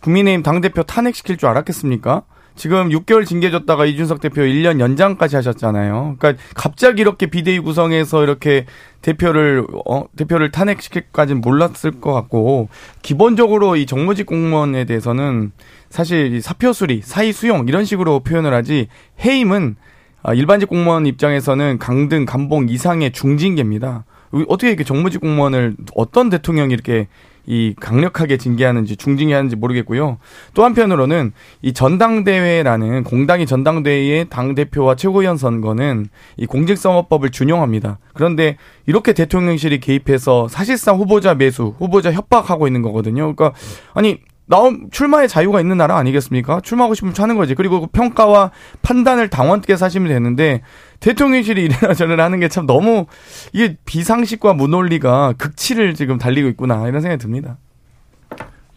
[0.03, 2.23] 국민의힘 당 대표 탄핵시킬 줄 알았겠습니까?
[2.57, 6.17] 지금 6개월 징계 줬다가 이준석 대표 1년 연장까지 하셨잖아요.
[6.19, 8.65] 그러니까 갑자기 이렇게 비대위 구성해서 이렇게
[9.03, 12.69] 대표를 어 대표를 탄핵시킬까지는 몰랐을 것 같고
[13.03, 15.53] 기본적으로 이 정무직 공무원에 대해서는
[15.91, 18.89] 사실 이 사표 수리, 사의 수용 이런 식으로 표현을 하지
[19.25, 19.77] 해임은
[20.23, 24.05] 아, 일반직 공무원 입장에서는 강등, 감봉 이상의 중징계입니다.
[24.49, 27.07] 어떻게 이렇게 정무직 공무원을 어떤 대통령이 이렇게
[27.47, 30.19] 이 강력하게 징계하는지 중징계하는지 모르겠고요.
[30.55, 31.33] 또 한편으로는
[31.63, 37.99] 이 전당대회라는 공당이 전당대회의 당 대표와 최고위원 선거는 이 공직선거법을 준용합니다.
[38.15, 38.57] 그런데
[38.87, 43.35] 이렇게 대통령실이 개입해서 사실상 후보자 매수, 후보자 협박하고 있는 거거든요.
[43.35, 43.53] 그러니까
[43.95, 46.61] 아니 나온 출마의 자유가 있는 나라 아니겠습니까?
[46.61, 47.55] 출마하고 싶으면 하는 거지.
[47.55, 50.63] 그리고 그 평가와 판단을 당원께서 하시면 되는데
[51.01, 53.07] 대통령실이 이래라 저래라 하는 게 참 너무
[53.53, 57.59] 이게 비상식과 무논리가 극치를 지금 달리고 있구나 이런 생각이 듭니다.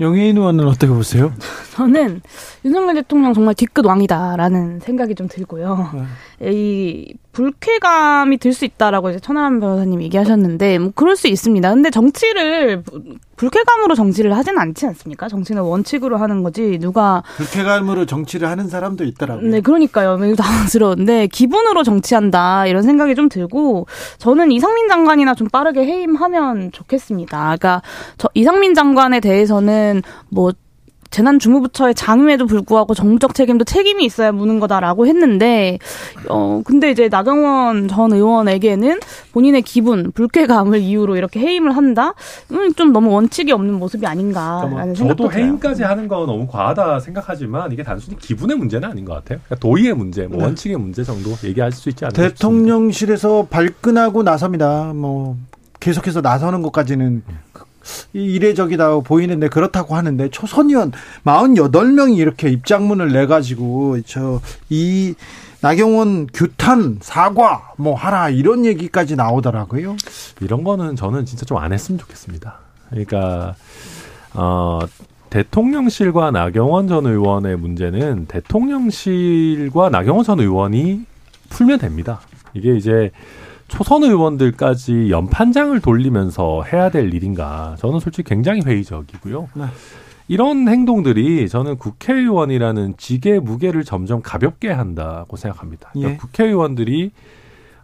[0.01, 1.34] 영예인 의원은 어떻게 보세요?
[1.75, 2.21] 저는
[2.63, 5.91] 윤석열 대통령 정말 뒤끝 왕이다라는 생각이 좀 들고요.
[6.41, 11.69] 이 불쾌감이 들 수 있다라고 이제 천하람 변호사님 얘기하셨는데 뭐 그럴 수 있습니다.
[11.73, 15.30] 근데 정치를 부- 불쾌감으로 정치를 하진 않지 않습니까?
[15.30, 19.49] 정치는 원칙으로 하는 거지 누가 불쾌감으로 정치를 하는 사람도 있더라고요.
[19.49, 20.17] 네, 그러니까요.
[20.17, 27.38] 매우 당황스러운데 기분으로 정치한다 이런 생각이 좀 들고 저는 이상민 장관이나 좀 빠르게 해임하면 좋겠습니다.
[27.38, 27.82] 그러니까
[28.17, 30.52] 저 이상민 장관에 대해서는 뭐
[31.10, 35.80] 재난주무부처의 장유에도 불구하고 정부적 책임도 책임이 있어야 무는 거다라고 했는데
[36.30, 39.00] 어 근데 이제 나경원 전 의원에게는
[39.34, 42.13] 본인의 기분 불쾌감을 이유로 이렇게 해임을 한다
[42.52, 45.39] 음, 좀 너무 원칙이 없는 모습이 아닌가라는 그러니까 뭐 생각도 저도.
[45.39, 49.39] 해임까지 하는 건 너무 과하다 생각하지만 이게 단순히 기분의 문제는 아닌 것 같아요.
[49.45, 50.43] 그러니까 도의의 문제, 뭐 네.
[50.45, 52.36] 원칙의 문제 정도 얘기할 수 있지 않을까 싶습니다.
[52.36, 54.93] 대통령실에서 발끈하고 나섭니다.
[54.93, 55.38] 뭐
[55.80, 57.24] 계속해서 나서는 것까지는
[58.13, 60.91] 이- 이례적이다 보이는데 그렇다고 하는데 초선 의원
[61.25, 65.15] 48명이 이렇게 입장문을 내 가지고 저 이
[65.62, 69.97] 나경원 규탄 사과 뭐 하라 이런 얘기까지 나오더라고요.
[70.39, 72.56] 이런 거는 저는 진짜 좀 안 했으면 좋겠습니다.
[72.89, 73.56] 그러니까
[74.34, 74.80] 어
[75.30, 81.02] 대통령실과 나경원 전 의원의 문제는 대통령실과 나경원 전 의원이
[81.49, 82.21] 풀면 됩니다.
[82.54, 83.12] 이게 이제
[83.69, 87.75] 초선 의원들까지 연판장을 돌리면서 해야 될 일인가?
[87.79, 89.49] 저는 솔직히 굉장히 회의적이고요.
[89.55, 89.63] 네.
[90.27, 95.89] 이런 행동들이 저는 국회의원이라는 직의 무게를 점점 가볍게 한다고 생각합니다.
[95.93, 96.17] 그러니까 예.
[96.17, 97.12] 국회의원들이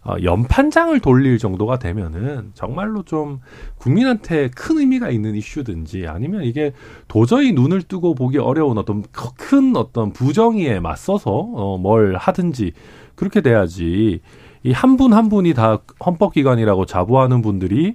[0.04, 3.40] 어, 연판장을 돌릴 정도가 되면은 정말로 좀
[3.78, 6.72] 국민한테 큰 의미가 있는 이슈든지 아니면 이게
[7.08, 12.70] 도저히 눈을 뜨고 보기 어려운 어떤 커- 큰 어떤 부정의에 맞서서 어, 뭘 하든지
[13.16, 14.20] 그렇게 돼야지
[14.66, 17.94] 이 한 분 한 분이 다 헌법기관이라고 자부하는 분들이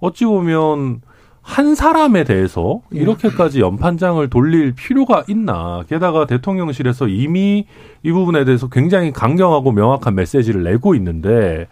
[0.00, 1.00] 어찌 보면
[1.40, 5.82] 한 사람에 대해서 이렇게까지 연판장을 돌릴 필요가 있나.
[5.88, 7.66] 게다가 대통령실에서 이미
[8.04, 11.66] 이 부분에 대해서 굉장히 강경하고 명확한 메시지를 내고 있는데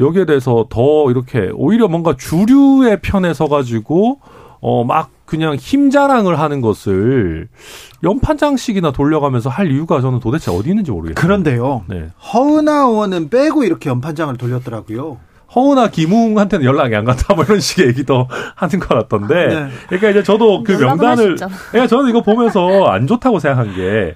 [0.00, 4.18] 여기에 대해서 더 이렇게 오히려 뭔가 주류의 편에 서가지고
[4.60, 7.46] 어 막 그냥 힘 자랑을 하는 것을
[8.02, 11.14] 연판장식이나 돌려가면서 할 이유가 저는 도대체 어디 있는지 모르겠어요.
[11.14, 11.84] 그런데요.
[11.86, 12.08] 네.
[12.32, 15.18] 허은하 의원은 빼고 이렇게 연판장을 돌렸더라고요.
[15.54, 19.46] 허우나 김웅한테는 연락이 안 갔다 뭐 이런 식의 얘기도 하는 것 같던데.
[19.46, 19.68] 네.
[19.86, 21.36] 그러니까 이제 저도 그 명단을.
[21.36, 24.14] 그러니까 저는 이거 보면서 안 좋다고 생각한 게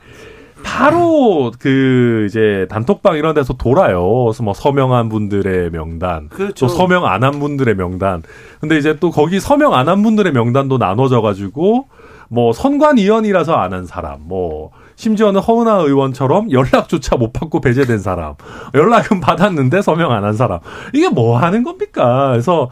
[0.65, 4.25] 바로 그 이제 단톡방 이런 데서 돌아요.
[4.25, 6.67] 그래서 뭐 서명한 분들의 명단, 그렇죠.
[6.67, 8.23] 또 서명 안 한 분들의 명단.
[8.61, 11.87] 근데 이제 또 거기 서명 안 한 분들의 명단도 나눠져 가지고
[12.29, 18.35] 뭐 선관위원이라서 안 한 사람, 뭐 심지어는 허은하 의원처럼 연락조차 못 받고 배제된 사람,
[18.75, 20.61] 연락은 받았는데 서명 안 한 사람.
[20.95, 22.31] 이게 뭐 하는 겁니까?
[22.31, 22.71] 그래서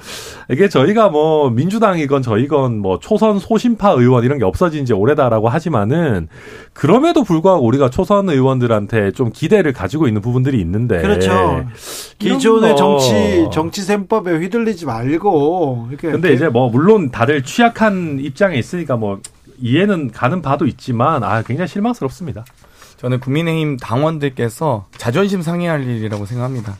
[0.50, 6.28] 이게 저희가 뭐 민주당이건 저희건 뭐 초선 소심파 의원 이런 게 없어진 지 오래다라고 하지만은
[6.72, 11.02] 그럼에도 불구하고 우리가 초선 의원들한테 좀 기대를 가지고 있는 부분들이 있는데.
[11.02, 11.66] 그렇죠.
[12.18, 12.76] 기존의 거.
[12.76, 19.20] 정치 정치 셈법에 휘둘리지 말고 이렇게 근데 이제 뭐 물론 다들 취약한 입장에 있으니까 뭐
[19.62, 22.44] 이해는 가는 바도 있지만 아 굉장히 실망스럽습니다.
[22.98, 26.76] 저는 국민의힘 당원들께서 자존심 상해할 일이라고 생각합니다.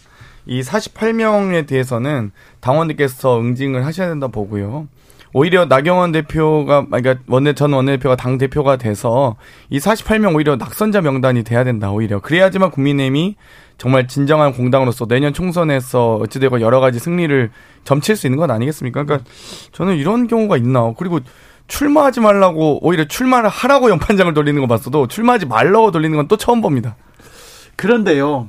[0.47, 4.89] 이 48명에 대해서는 당원들께서 응징을 하셔야 된다 보고요.
[5.35, 9.37] 오히려 나경원 대표가 그러니까 원내 전 원내대표가 당 대표가 돼서
[9.71, 13.37] 이 48명 오히려 낙선자 명단이 돼야 된다 오히려 그래야지만 국민의힘이
[13.79, 17.51] 정말 진정한 공당으로서 내년 총선에서 어찌되고 여러 가지 승리를
[17.85, 19.05] 점칠 수 있는 건 아니겠습니까?
[19.05, 19.29] 그러니까
[19.73, 21.21] 저는 이런 경우가 있나 그리고
[21.69, 26.61] 출마하지 말라고 오히려 출마를 하라고 연판장을 돌리는 거 봤어도 출마하지 말라고 돌리는 건 또 처음
[26.61, 26.97] 봅니다.
[27.77, 28.49] 그런데요.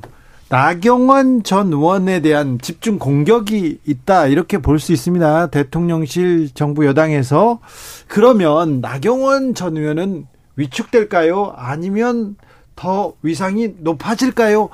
[0.49, 5.47] 나경원 전 의원에 대한 집중 공격이 있다 이렇게 볼 수 있습니다.
[5.47, 7.59] 대통령실 정부 여당에서
[8.07, 11.53] 그러면 나경원 전 의원은 위축될까요?
[11.57, 12.35] 아니면
[12.75, 14.69] 더 위상이 높아질까요?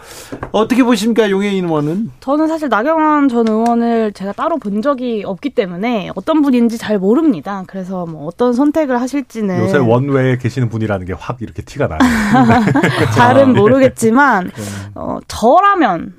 [0.51, 2.12] 어떻게 보십니까, 용해인 의원은?
[2.21, 7.63] 저는 사실 나경원 전 의원을 제가 따로 본 적이 없기 때문에 어떤 분인지 잘 모릅니다.
[7.67, 11.99] 그래서 뭐 어떤 선택을 하실지는 요새 원외에 계시는 분이라는 게 확 이렇게 티가 나요.
[13.15, 14.51] 잘은 모르겠지만
[14.95, 16.13] 어, 저라면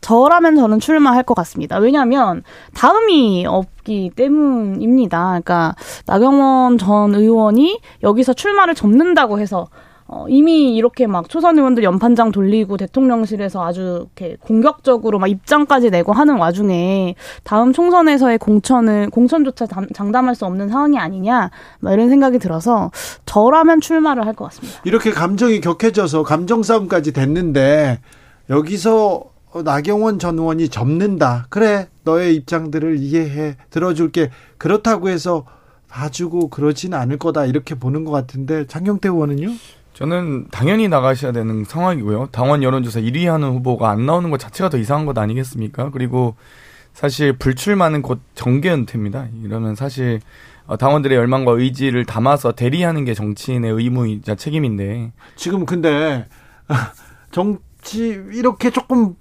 [0.00, 1.78] 저라면 저는 출마할 것 같습니다.
[1.78, 2.42] 왜냐하면
[2.74, 5.26] 다음이 없기 때문입니다.
[5.28, 5.74] 그러니까
[6.06, 9.66] 나경원 전 의원이 여기서 출마를 접는다고 해서
[10.06, 16.12] 어, 이미 이렇게 막 초선 의원들 연판장 돌리고 대통령실에서 아주 이렇게 공격적으로 막 입장까지 내고
[16.12, 22.38] 하는 와중에 다음 총선에서의 공천을 공천조차 담- 장담할 수 없는 상황이 아니냐 막 이런 생각이
[22.38, 22.90] 들어서
[23.24, 24.80] 저라면 출마를 할 것 같습니다.
[24.84, 28.00] 이렇게 감정이 격해져서 감정 싸움까지 됐는데
[28.50, 29.24] 여기서
[29.64, 31.46] 나경원 전 의원이 접는다.
[31.48, 34.30] 그래, 너의 입장들을 이해해 들어줄게.
[34.58, 35.44] 그렇다고 해서
[35.88, 39.48] 봐주고 그러진 않을 거다 이렇게 보는 것 같은데 장경태 의원은요?
[39.94, 42.28] 저는 당연히 나가셔야 되는 상황이고요.
[42.32, 45.90] 당원 여론조사 1위 하는 후보가 안 나오는 것 자체가 더 이상한 것 아니겠습니까?
[45.90, 46.34] 그리고
[46.92, 49.28] 사실 불출마는 곧 정계 은퇴입니다.
[49.44, 50.20] 이러면 사실
[50.66, 56.26] 어, 당원들의 열망과 의지를 담아서 대리하는 게 정치인의 의무이자 책임인데 지금 근데
[57.30, 59.14] 정치 이렇게 조금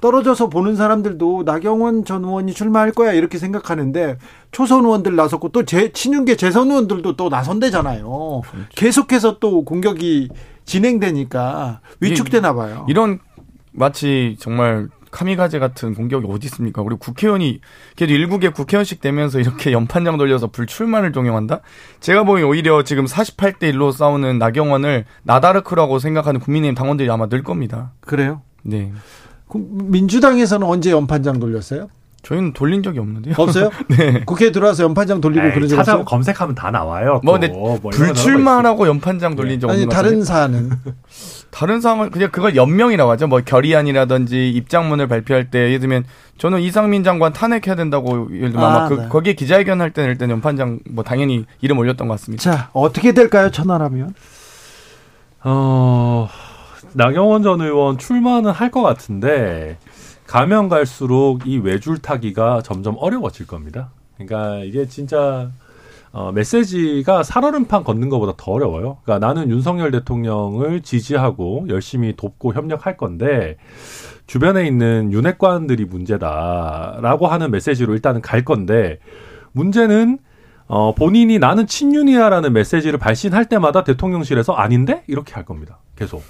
[0.00, 4.18] 떨어져서 보는 사람들도 나경원 전 의원이 출마할 거야 이렇게 생각하는데
[4.52, 8.42] 초선 의원들 나섰고 또 제 친윤계 재선 의원들도 또 나선대잖아요.
[8.74, 10.28] 계속해서 또 공격이
[10.64, 12.86] 진행되니까 위축되나 봐요.
[12.88, 13.18] 이런
[13.72, 16.82] 마치 정말 카미가제 같은 공격이 어디 있습니까?
[16.82, 17.60] 그리고 국회의원이
[17.96, 21.60] 그래도 일국의 국회의원씩 되면서 이렇게 연판장 돌려서 불출마를 종용한다?
[22.00, 27.92] 제가 보기엔 오히려 지금 48대 1로 싸우는 나경원을 나다르크라고 생각하는 국민의힘 당원들이 아마 늘 겁니다.
[28.00, 28.42] 그래요?
[28.62, 28.92] 네.
[29.48, 31.88] 그 민주당에서는 언제 연판장 돌렸어요?
[32.22, 33.34] 저희는 돌린 적이 없는데요.
[33.38, 33.70] 없어요?
[33.96, 34.24] 네.
[34.24, 36.04] 국회에 들어와서 연판장 돌리고 에이, 그런 적 찾아 없어요?
[36.04, 37.20] 검색하면 다 나와요.
[37.24, 37.40] 뭐 또.
[37.40, 40.24] 근데 뭐 불출마라고 연판장 돌린 적 없는 아니 것 다른 같은데.
[40.26, 40.70] 사안은
[41.50, 43.28] 다른 상황은 그냥 그걸 연명이라고 하죠.
[43.28, 46.04] 뭐 결의안이라든지 입장문을 발표할 때 예를 들면
[46.36, 49.08] 저는 이상민 장관 탄핵해야 된다고 예를 들면 아, 아마 그 네.
[49.08, 52.42] 거기에 기자회견 할 때는 일단 연판장 뭐 당연히 이름 올렸던 것 같습니다.
[52.42, 54.12] 자 어떻게 될까요 천하라면?
[55.44, 56.28] 어,
[56.98, 59.78] 나경원 전 의원 출마는 할 것 같은데
[60.26, 63.90] 가면 갈수록 이 외줄 타기가 점점 어려워질 겁니다.
[64.16, 65.48] 그러니까 이게 진짜
[66.10, 68.98] 어, 메시지가 살얼음판 걷는 것보다 더 어려워요.
[69.04, 73.58] 그러니까 나는 윤석열 대통령을 지지하고 열심히 돕고 협력할 건데
[74.26, 78.98] 주변에 있는 윤핵관들이 문제다라고 하는 메시지로 일단은 갈 건데
[79.52, 80.18] 문제는
[80.66, 85.04] 어, 본인이 나는 친윤이야라는 메시지를 발신할 때마다 대통령실에서 아닌데?
[85.06, 85.78] 이렇게 할 겁니다.
[85.96, 86.22] 계속.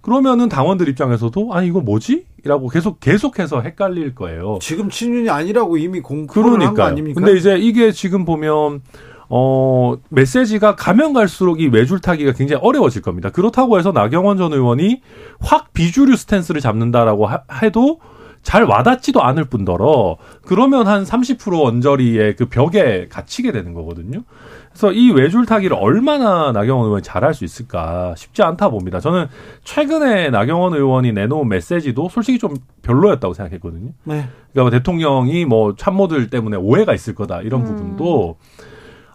[0.00, 2.26] 그러면은 당원들 입장에서도 아니 이거 뭐지?
[2.44, 4.58] 라고 계속 계속해서 헷갈릴 거예요.
[4.62, 6.86] 지금 친윤이 아니라고 이미 공표를 한거 그러니까.
[6.86, 7.20] 아닙니까?
[7.20, 8.80] 근데 이제 이게 지금 보면
[9.28, 13.28] 어 메시지가 가면 갈수록 이 외줄 타기가 굉장히 어려워질 겁니다.
[13.30, 15.02] 그렇다고 해서 나경원 전 의원이
[15.40, 18.00] 확 비주류 스탠스를 잡는다라고 하- 해도
[18.42, 24.22] 잘 와닿지도 않을 뿐더러 그러면 한 30% 언저리의 그 벽에 갇히게 되는 거거든요.
[24.70, 29.00] 그래서 이 외줄 타기를 얼마나 나경원 의원이 잘할 수 있을까 쉽지 않다 봅니다.
[29.00, 29.26] 저는
[29.64, 33.90] 최근에 나경원 의원이 내놓은 메시지도 솔직히 좀 별로였다고 생각했거든요.
[34.04, 34.28] 네.
[34.52, 37.66] 그러니까 대통령이 뭐 참모들 때문에 오해가 있을 거다 이런 음.
[37.66, 38.36] 부분도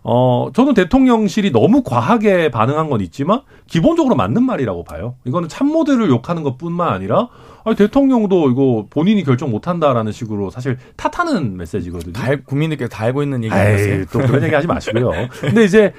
[0.04, 5.16] 어 저는 대통령실이 너무 과하게 반응한 건 있지만 기본적으로 맞는 말이라고 봐요.
[5.26, 7.30] 이거는 참모들을 욕하는 것뿐만 아니라
[7.64, 12.12] 아니, 대통령도 이거 본인이 결정 못한다라는 식으로 사실 탓하는 메시지거든요.
[12.14, 14.06] 다 알- 국민들께서 다 알고 있는 얘기 아니었어요?
[14.12, 15.12] 또 그런 얘기 하지 마시고요.
[15.40, 15.94] 근데 이제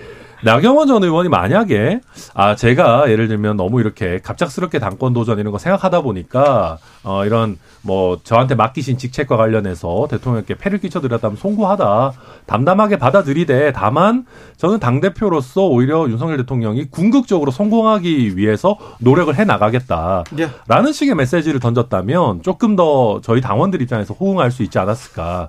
[0.45, 2.01] 나경원 전 의원이 만약에
[2.35, 7.59] 아 제가 예를 들면 너무 이렇게 갑작스럽게 당권 도전 이런 거 생각하다 보니까 어 이런
[7.83, 12.13] 뭐 저한테 맡기신 직책과 관련해서 대통령께 패를 끼쳐드렸다면 송구하다
[12.47, 14.27] 담담하게 받아들이되 다만
[14.57, 20.25] 저는 당 대표로서 오히려 윤석열 대통령이 궁극적으로 성공하기 위해서 노력을 해 나가겠다.
[20.38, 20.49] 예.
[20.69, 25.49] 라는 식의 메시지를 던졌다면 조금 더 저희 당원들 입장에서 호응할 수 있지 않았을까.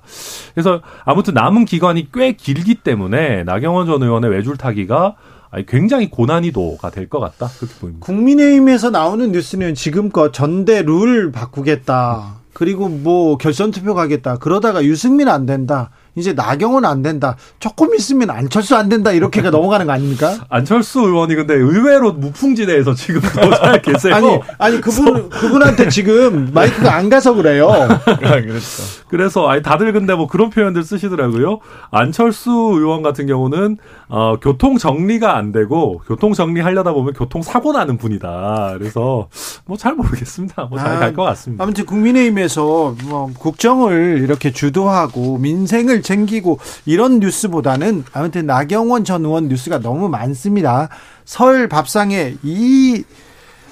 [0.53, 5.15] 그래서 아무튼 남은 기간이 꽤 길기 때문에 나경원 전 의원의 외줄 타기 가
[5.51, 7.47] 아니, 굉장히 고난이도가 될 것 같다.
[7.59, 8.05] 그렇게 보입니다.
[8.05, 12.35] 국민의힘에서 나오는 뉴스는 지금껏 전대 룰 바꾸겠다.
[12.53, 14.37] 그리고 뭐 결선 투표 가겠다.
[14.37, 15.91] 그러다가 유승민 안 된다.
[16.15, 17.35] 이제 나경원 안 된다.
[17.59, 19.11] 조금 있으면 안철수 안 된다.
[19.11, 20.35] 이렇게가 넘어가는 거 아닙니까?
[20.49, 24.15] 안철수 의원이 근데 의외로 무풍지대에서 지금 더잘 계세요.
[24.15, 27.69] 아니, 아니 그분 그분한테 지금 마이크가 안 가서 그래요.
[28.05, 28.83] 그렇죠.
[29.09, 31.59] 그래서 아니 다들 근데 뭐 그런 표현들 쓰시더라고요.
[31.91, 37.97] 안철수 의원 같은 경우는 어 교통 정리가 안 되고 교통 정리하려다 보면 교통 사고 나는
[37.97, 38.75] 분이다.
[38.77, 39.27] 그래서
[39.65, 40.65] 뭐 잘 모르겠습니다.
[40.65, 41.63] 뭐 잘 갈것 같습니다.
[41.63, 49.79] 아무튼 국민의힘에서 뭐 국정을 이렇게 주도하고 민생을 챙기고 이런 뉴스보다는 아무튼 나경원 전 의원 뉴스가
[49.79, 50.87] 너무 많습니다.
[51.25, 53.03] 설 밥상에 이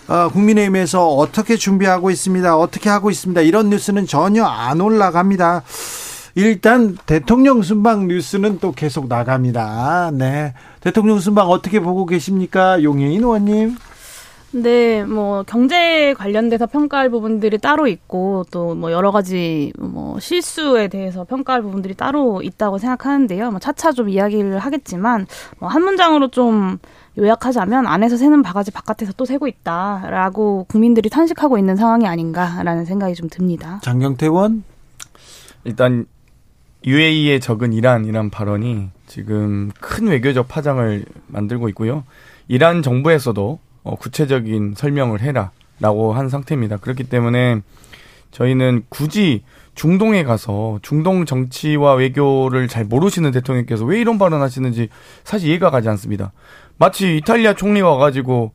[0.10, 2.58] 어, 국민의힘에서 어떻게 준비하고 있습니다.
[2.58, 3.40] 어떻게 하고 있습니다.
[3.42, 5.64] 이런 뉴스는 전혀 안 올라갑니다.
[6.36, 10.12] 일단 대통령 순방 뉴스는 또 계속 나갑니다.
[10.14, 10.54] 네.
[10.82, 12.82] 대통령 순방 어떻게 보고 계십니까?
[12.84, 13.78] 용혜인 의원님.
[14.56, 21.24] 네, 뭐 경제 관련돼서 평가할 부분들이 따로 있고 또 뭐 여러 가지 뭐 실수에 대해서
[21.24, 23.50] 평가할 부분들이 따로 있다고 생각하는데요.
[23.52, 25.26] 뭐 차차 좀 이야기를 하겠지만
[25.60, 26.78] 뭐 한 문장으로 좀
[27.18, 33.30] 요약하자면 안에서 새는 바가지 바깥에서 또 새고 있다라고 국민들이 탄식하고 있는 상황이 아닌가라는 생각이 좀
[33.30, 33.80] 듭니다.
[33.84, 34.64] 장경태 의원.
[35.64, 36.06] 일단
[36.86, 42.04] UAE의 적은 이란이란 발언이 지금 큰 외교적 파장을 만들고 있고요.
[42.48, 46.78] 이란 정부에서도 어, 구체적인 설명을 해라라고 한 상태입니다.
[46.78, 47.62] 그렇기 때문에
[48.32, 49.44] 저희는 굳이
[49.76, 54.90] 중동에 가서 중동 정치와 외교를 잘 모르시는 대통령께서 왜 이런 발언하시는지
[55.24, 56.32] 사실 이해가 가지 않습니다.
[56.78, 58.52] 마치 이탈리아 총리가 와가지고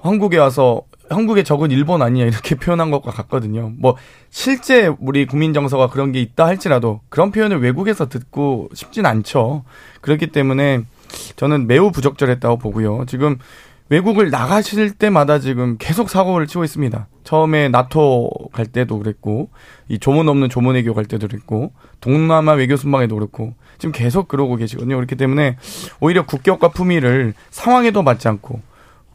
[0.00, 3.72] 한국에 와서 한국의 적은 일본 아니냐 이렇게 표현한 것과 같거든요.
[3.78, 3.96] 뭐
[4.30, 9.64] 실제 우리 국민 정서가 그런 게 있다 할지라도 그런 표현을 외국에서 듣고 싶진 않죠.
[10.00, 10.82] 그렇기 때문에
[11.36, 13.04] 저는 매우 부적절했다고 보고요.
[13.06, 13.38] 지금
[13.88, 17.06] 외국을 나가실 때마다 지금 계속 사고를 치고 있습니다.
[17.22, 19.50] 처음에 나토 갈 때도 그랬고,
[19.88, 24.56] 이 조문 없는 조문 외교 갈 때도 그랬고, 동남아 외교 순방에도 그렇고, 지금 계속 그러고
[24.56, 24.96] 계시거든요.
[24.96, 25.56] 그렇기 때문에
[26.00, 28.60] 오히려 국격과 품위를 상황에도 맞지 않고,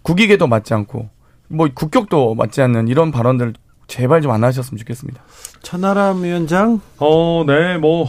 [0.03, 1.09] 국익에도 맞지 않고,
[1.49, 3.53] 뭐 국격도 맞지 않는 이런 발언들
[3.87, 5.21] 제발 좀 안 하셨으면 좋겠습니다.
[5.61, 6.79] 천하람 위원장.
[6.97, 8.07] 어, 네, 뭐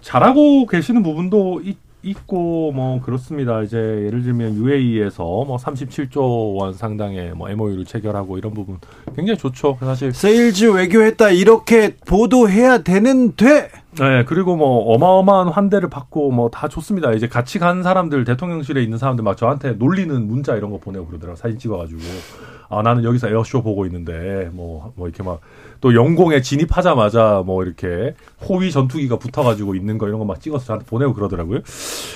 [0.00, 3.62] 잘하고 계시는 부분도 있, 있고 뭐 그렇습니다.
[3.62, 8.78] 이제 예를 들면 UAE에서 뭐 37조 원 상당의 뭐 MOU를 체결하고 이런 부분
[9.14, 9.76] 굉장히 좋죠.
[9.80, 13.70] 사실 세일즈 외교했다 이렇게 보도해야 되는 돼.
[13.98, 17.12] 네, 그리고 뭐 어마어마한 환대를 받고 뭐 다 좋습니다.
[17.12, 21.36] 이제 같이 간 사람들 대통령실에 있는 사람들 막 저한테 놀리는 문자 이런 거 보내고 그러더라고
[21.36, 22.00] 사진 찍어가지고
[22.70, 25.40] 아 나는 여기서 에어쇼 보고 있는데 뭐 뭐 이렇게 막
[25.82, 28.14] 또 영공에 진입하자마자 뭐 이렇게
[28.46, 31.60] 호위 전투기가 붙어가지고 있는 거 이런 거 막 찍어서 저한테 보내고 그러더라고요.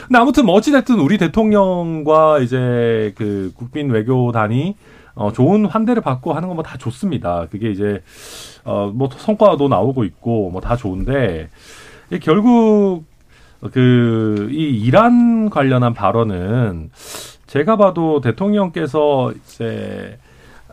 [0.07, 4.77] 근데 아무튼 뭐 어찌됐든 우리 대통령과 이제 그 국빈 외교단이
[5.15, 7.47] 어, 좋은 환대를 받고 하는 건 뭐 다 좋습니다.
[7.51, 8.03] 그게 이제,
[8.65, 11.49] 어, 뭐 성과도 나오고 있고 뭐 다 좋은데,
[12.13, 13.05] 이 결국,
[13.73, 16.91] 그, 이 이란 관련한 발언은
[17.47, 20.19] 제가 봐도 대통령께서 이제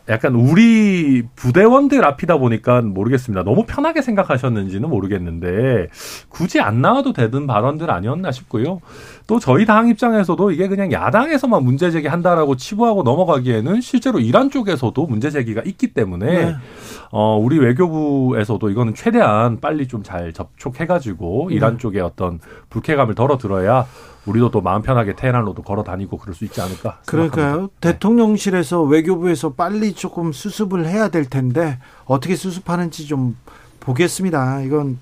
[0.08, 3.44] 약간 우리 부대원들 앞이다 보니까 모르겠습니다.
[3.44, 5.88] 너무 편하게 생각하셨는지는 모르겠는데
[6.28, 8.80] 굳이 안 나와도 되는 발언들 아니었나 싶고요.
[9.28, 15.30] 또 저희 당 입장에서도 이게 그냥 야당에서만 문제 제기한다라고 치부하고 넘어가기에는 실제로 이란 쪽에서도 문제
[15.30, 16.54] 제기가 있기 때문에 네.
[17.12, 22.40] 어 우리 외교부에서도 이거는 최대한 빨리 좀 잘 접촉해가지고 이란 쪽에 어떤
[22.70, 23.86] 불쾌감을 덜어 들어야
[24.26, 27.00] 우리도 또 마음 편하게 테헤란로도 걸어 다니고 그럴 수 있지 않을까.
[27.06, 27.44] 그러니까요.
[27.44, 27.74] 생각합니다.
[27.80, 33.36] 대통령실에서 외교부에서 빨리 조금 수습을 해야 될 텐데 어떻게 수습하는지 좀
[33.80, 34.60] 보겠습니다.
[34.62, 34.98] 이건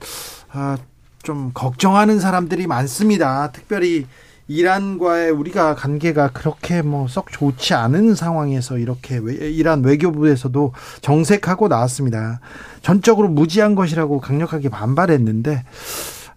[0.52, 0.78] 아,
[1.22, 3.52] 좀 걱정하는 사람들이 많습니다.
[3.52, 4.06] 특별히
[4.48, 12.40] 이란과의 우리가 관계가 그렇게 뭐 썩 좋지 않은 상황에서 이렇게 이란 외교부에서도 정색하고 나왔습니다.
[12.82, 15.62] 전적으로 무지한 것이라고 강력하게 반발했는데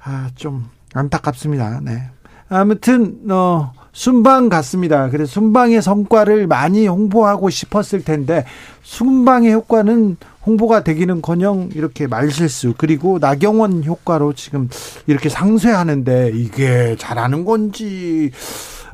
[0.04, 1.80] 아, 좀 안타깝습니다.
[1.82, 2.10] 네.
[2.54, 5.10] 아무튼 어 순방 갔습니다.
[5.10, 8.46] 그래서 순방의 성과를 많이 홍보하고 싶었을 텐데
[8.82, 14.70] 순방의 효과는 홍보가 되기는커녕 이렇게 말실수 그리고 나경원 효과로 지금
[15.08, 18.32] 이렇게 상쇄하는데 이게 잘하는 건지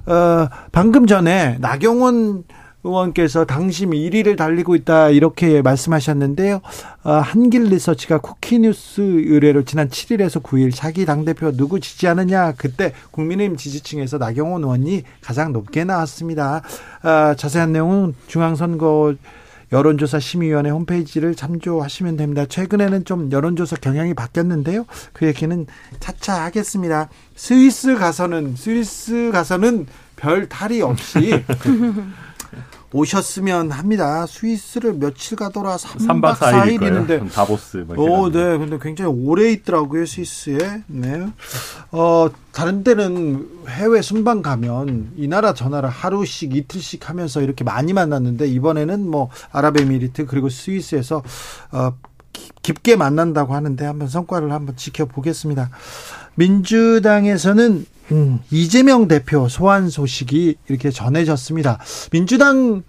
[0.06, 2.44] 어 방금 전에 나경원
[2.84, 6.62] 의원께서 당심 1위를 달리고 있다 이렇게 말씀하셨는데요.
[7.04, 14.18] 어, 한길 리서치가 쿠키뉴스 의뢰로 지난 7일에서 9일 자기 당대표 누구 지지하느냐 그때 국민의힘 지지층에서
[14.18, 16.62] 나경원 의원이 가장 높게 나왔습니다.
[17.04, 19.16] 어, 자세한 내용은 중앙선거
[19.72, 22.46] 여론조사 심의위원회 홈페이지를 참조하시면 됩니다.
[22.46, 24.86] 최근에는 좀 여론조사 경향이 바뀌었는데요.
[25.14, 25.66] 그 얘기는
[26.00, 27.10] 차차 하겠습니다.
[27.36, 31.44] 스위스 가서는 스위스 가서는 별 탈이 없이
[32.92, 34.26] 오셨으면 합니다.
[34.26, 38.58] 스위스를 며칠 가더라 3박 4일이는데 다보스 오, 네.
[38.58, 40.58] 근데 굉장히 오래 있더라고요, 스위스에.
[40.88, 41.28] 네.
[41.92, 47.94] 어, 다른 때는 해외 순방 가면 이 나라 저 나라 하루씩 이틀씩 하면서 이렇게 많이
[47.94, 51.22] 만났는데 이번에는 뭐 아랍에미리트 그리고 스위스에서
[51.72, 51.94] 어
[52.62, 55.70] 깊게 만난다고 하는데 한번 성과를 한번 지켜보겠습니다.
[56.36, 61.80] 민주당에서는 음, 이재명 대표 소환 소식이 이렇게 전해졌습니다.
[62.12, 62.84] 민주당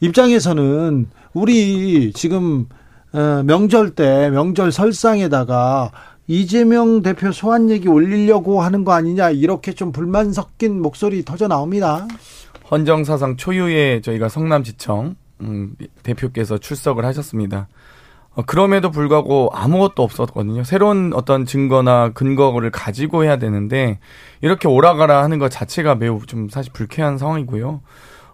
[0.00, 2.66] 입장에서는 우리 지금
[3.12, 5.90] 어, 명절 때 명절 설상에다가
[6.26, 12.06] 이재명 대표 소환 얘기 올리려고 하는 거 아니냐 이렇게 좀 불만 섞인 목소리 터져 나옵니다.
[12.70, 17.68] 헌정사상 초유의 저희가 성남지청 음, 대표께서 출석을 하셨습니다.
[18.38, 20.62] 어, 그럼에도 불구하고 아무것도 없었거든요.
[20.62, 23.98] 새로운 어떤 증거나 근거를 가지고 해야 되는데
[24.42, 27.80] 이렇게 오라가라 하는 것 자체가 매우 좀 사실 불쾌한 상황이고요.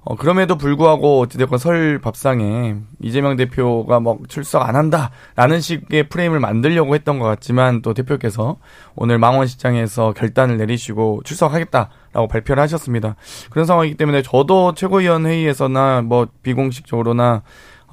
[0.03, 6.95] 어, 그럼에도 불구하고 어찌됐건 설 밥상에 이재명 대표가 뭐 출석 안 한다라는 식의 프레임을 만들려고
[6.95, 8.59] 했던 것 같지만 또 대표께서
[8.97, 13.17] 오늘 망원시장에서 결단을 내리시고 출석하겠다라고 발표를 하셨습니다.
[13.49, 17.41] 그런 상황이기 때문에 저도 최고위원 회의에서나 뭐 비공식적으로나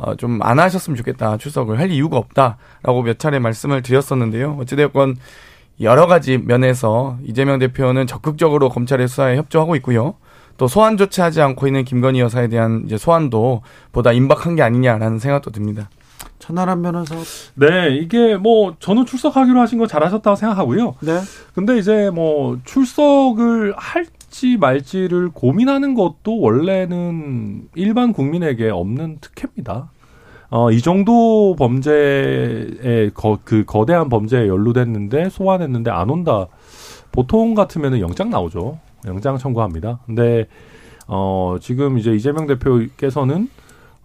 [0.04, 1.38] 어, 좀 안 하셨으면 좋겠다.
[1.38, 4.58] 출석을 할 이유가 없다라고 몇 차례 말씀을 드렸었는데요.
[4.60, 5.18] 어찌되었건
[5.82, 10.16] 여러 가지 면에서 이재명 대표는 적극적으로 검찰의 수사에 협조하고 있고요.
[10.58, 15.52] 또 소환 조치하지 않고 있는 김건희 여사에 대한 이제 소환도 보다 임박한 게 아니냐라는 생각도
[15.52, 15.90] 듭니다.
[16.40, 17.16] 천하람 변호사.
[17.56, 20.96] 네, 이게 뭐 저는 출석하기로 하신 거 잘하셨다고 생각하고요.
[21.02, 21.20] 네.
[21.54, 29.92] 근데 이제 뭐 출석을 할 지 말지를 고민하는 것도 원래는 일반 국민에게 없는 특혜입니다.
[30.50, 36.48] 어, 이 정도 범죄에 거, 그 거대한 범죄에 연루됐는데 소환했는데 안 온다.
[37.12, 38.80] 보통 같으면은 영장 나오죠.
[39.06, 40.00] 영장 청구합니다.
[40.06, 40.48] 근데
[41.08, 43.50] 어, 지금 이제 이재명 대표께서는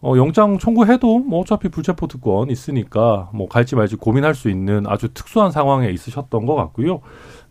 [0.02, 5.08] 어, 영장 청구해도 뭐 어차피 불체포 특권 있으니까 뭐 갈지 말지 고민할 수 있는 아주
[5.12, 7.00] 특수한 상황에 있으셨던 것 같고요.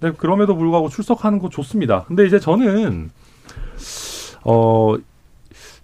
[0.06, 2.04] 근데 그럼에도 불구하고 출석하는 거 좋습니다.
[2.08, 3.10] 근데 이제 저는
[4.44, 4.96] 어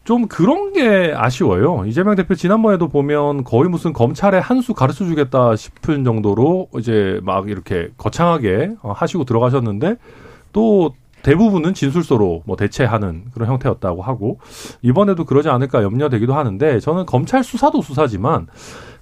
[0.04, 1.86] 좀 그런 게 아쉬워요.
[1.86, 7.90] 이재명 대표 지난번에도 보면 거의 무슨 검찰의 한수 가르쳐 주겠다 싶은 정도로 이제 막 이렇게
[7.98, 9.98] 거창하게 어, 하시고 들어가셨는데
[10.54, 14.40] 또 대부분은 진술서로 뭐 대체하는 그런 형태였다고 하고
[14.82, 18.48] 이번에도 그러지 않을까 염려되기도 하는데 저는 검찰 수사도 수사지만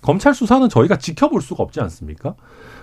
[0.02, 2.36] 검찰 수사는 저희가 지켜볼 수가 없지 않습니까?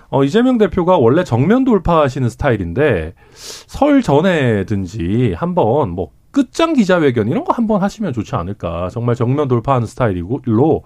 [0.09, 7.53] 어, 이재명 대표가 원래 정면 돌파하시는 스타일인데 설 전에든지 한번 뭐 끝장 기자회견 이런 거
[7.53, 8.89] 한번 하시면 좋지 않을까.
[8.89, 10.83] 정말 정면 돌파하는 스타일이고 일로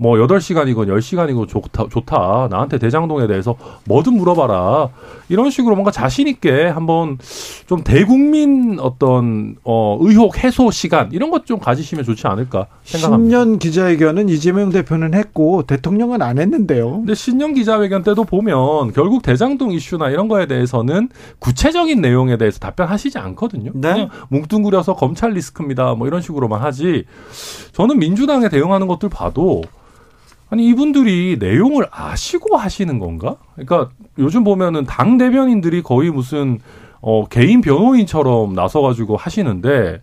[0.00, 2.48] 뭐 8시간이건 10시간이고 좋다, 좋다.
[2.50, 4.88] 나한테 대장동에 대해서 뭐든 물어봐라.
[5.28, 7.18] 이런 식으로 뭔가 자신있게 한번
[7.66, 13.38] 좀 대국민 어떤, 어, 의혹 해소 시간, 이런 것 좀 가지시면 좋지 않을까 생각합니다.
[13.40, 16.90] 신년 기자회견은 이재명 대표는 했고, 대통령은 안 했는데요.
[16.98, 21.08] 근데 신년 기자회견 때도 보면 결국 대장동 이슈나 이런 거에 대해서는
[21.40, 23.72] 구체적인 내용에 대해서 답변하시지 않거든요.
[23.74, 23.92] 네?
[23.92, 25.94] 그냥 뭉뚱그려서 검찰 리스크입니다.
[25.94, 27.04] 뭐 이런 식으로만 하지.
[27.72, 29.62] 저는 민주당에 대응하는 것들 봐도
[30.50, 33.36] 아니 이분들이 내용을 아시고 하시는 건가?
[33.54, 36.58] 그러니까 요즘 보면은 당 대변인들이 거의 무슨
[37.00, 40.02] 어 개인 변호인처럼 나서 가지고 하시는데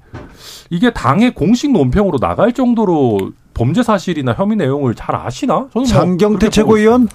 [0.70, 5.68] 이게 당의 공식 논평으로 나갈 정도로 범죄 사실이나 혐의 내용을 잘 아시나?
[5.72, 7.10] 저는 뭐 장경태 최고위원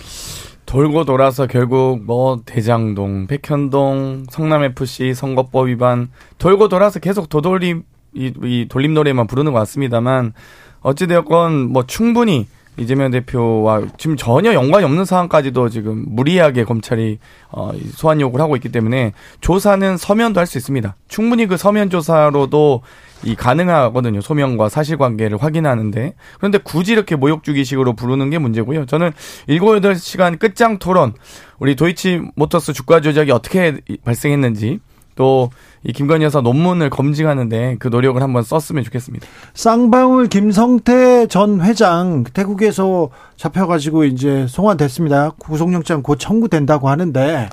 [0.67, 7.83] 돌고 돌아서 결국 뭐 대장동, 백현동, 성남 FC 선거법 위반 돌고 돌아서 계속 도돌림
[8.15, 10.35] 이, 이 돌림 노래만 부르는 것 같습니다만
[10.83, 12.47] 어찌되었건 뭐 충분히
[12.79, 17.19] 이재명 대표와 지금 전혀 연관이 없는 상황까지도 지금 무리하게 검찰이
[17.51, 20.97] 어, 소환 요구를 하고 있기 때문에 조사는 서면도 할 수 있습니다.
[21.09, 22.83] 충분히 그 서면 조사로도
[23.25, 24.21] 이 가능하거든요.
[24.21, 28.87] 소명과 사실관계를 확인하는데 그런데 굳이 이렇게 모욕주기식으로 부르는 게 문제고요.
[28.87, 29.13] 저는
[29.47, 31.15] 7, 8시간 끝장 토론
[31.59, 34.81] 우리 도이치 모터스 주가 조작이 어떻게 발생했는지
[35.15, 35.51] 또
[35.85, 39.27] 이 김건희 여사 논문을 검증하는데 그 노력을 한번 썼으면 좋겠습니다.
[39.55, 45.31] 쌍방울 김성태 전 회장 태국에서 잡혀가지고 이제 송환됐습니다.
[45.39, 47.49] 구속영장 곧 청구된다고 하는데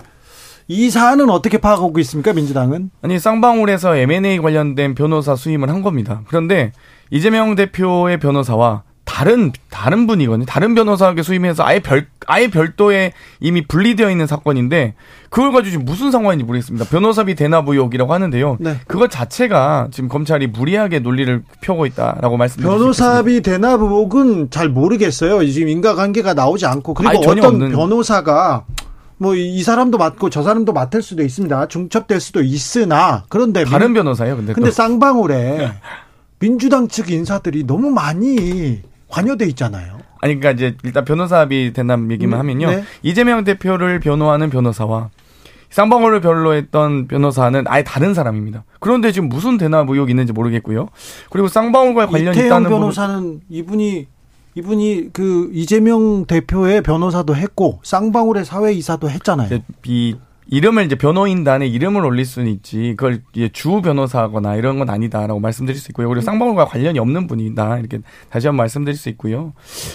[0.68, 2.92] 이 사안은 어떻게 파악하고 있습니까 민주당은?
[3.02, 6.22] 아니 쌍방울에서 M&A 관련된 변호사 수임을 한 겁니다.
[6.28, 6.72] 그런데
[7.10, 8.84] 이재명 대표의 변호사와
[9.20, 10.46] 다른 다른 분이거든요.
[10.46, 13.12] 다른 변호사에게 수임해서 아예 별 아예 별도의
[13.42, 14.94] 이미 분리되어 있는 사건인데
[15.30, 16.86] 그걸 가지고 지금 무슨 상황인지 모르겠습니다.
[16.86, 18.56] 변호사비 대납 의혹이라고 하는데요.
[18.62, 18.78] 네.
[18.88, 25.46] 그것 자체가 지금 검찰이 무리하게 논리를 펴고 있다라고 말씀드리고 변호사비 대납 의혹은 잘 모르겠어요.
[25.52, 27.72] 지금 인과관계가 나오지 않고 그리고 아니, 어떤 없는.
[27.74, 28.64] 변호사가
[29.18, 31.68] 뭐이 사람도 맞고 저 사람도 맡을 수도 있습니다.
[31.68, 34.38] 중첩될 수도 있으나 그런데 다른 민- 변호사예요.
[34.38, 34.74] 근데 근데 또.
[34.74, 35.74] 쌍방울에
[36.40, 38.80] 민주당 측 인사들이 너무 많이
[39.10, 39.98] 관여돼 있잖아요.
[40.22, 42.70] 아니 그러니까 이제 일단 변호사비 대납 얘기만 음, 하면요.
[42.70, 42.84] 네.
[43.04, 45.10] 이재명 대표를 변호하는 변호사와
[45.70, 48.64] 쌍방울을 변로했던 변호사는 아예 다른 사람입니다.
[48.80, 50.90] 그런데 지금 무슨 대납 의혹이 있는지 모르겠고요.
[51.30, 54.08] 그리고 쌍방울과 이태영 있다는 부분 변호사는 이분이
[54.56, 59.48] 이분이 그 이재명 대표의 변호사도 했고 쌍방울의 사회 이사도 했잖아요.
[59.48, 59.64] 이제
[60.52, 63.22] 이 이름을 이제 변호인단에 이름을 올릴 수는 있지 그걸
[63.54, 66.10] 주 변호사거나 이런 건 아니다라고 말씀드릴 수 있고요.
[66.10, 69.54] 그리고 쌍방울과 관련이 없는 분이다 이렇게 다시 한번 말씀드릴 수 있고요.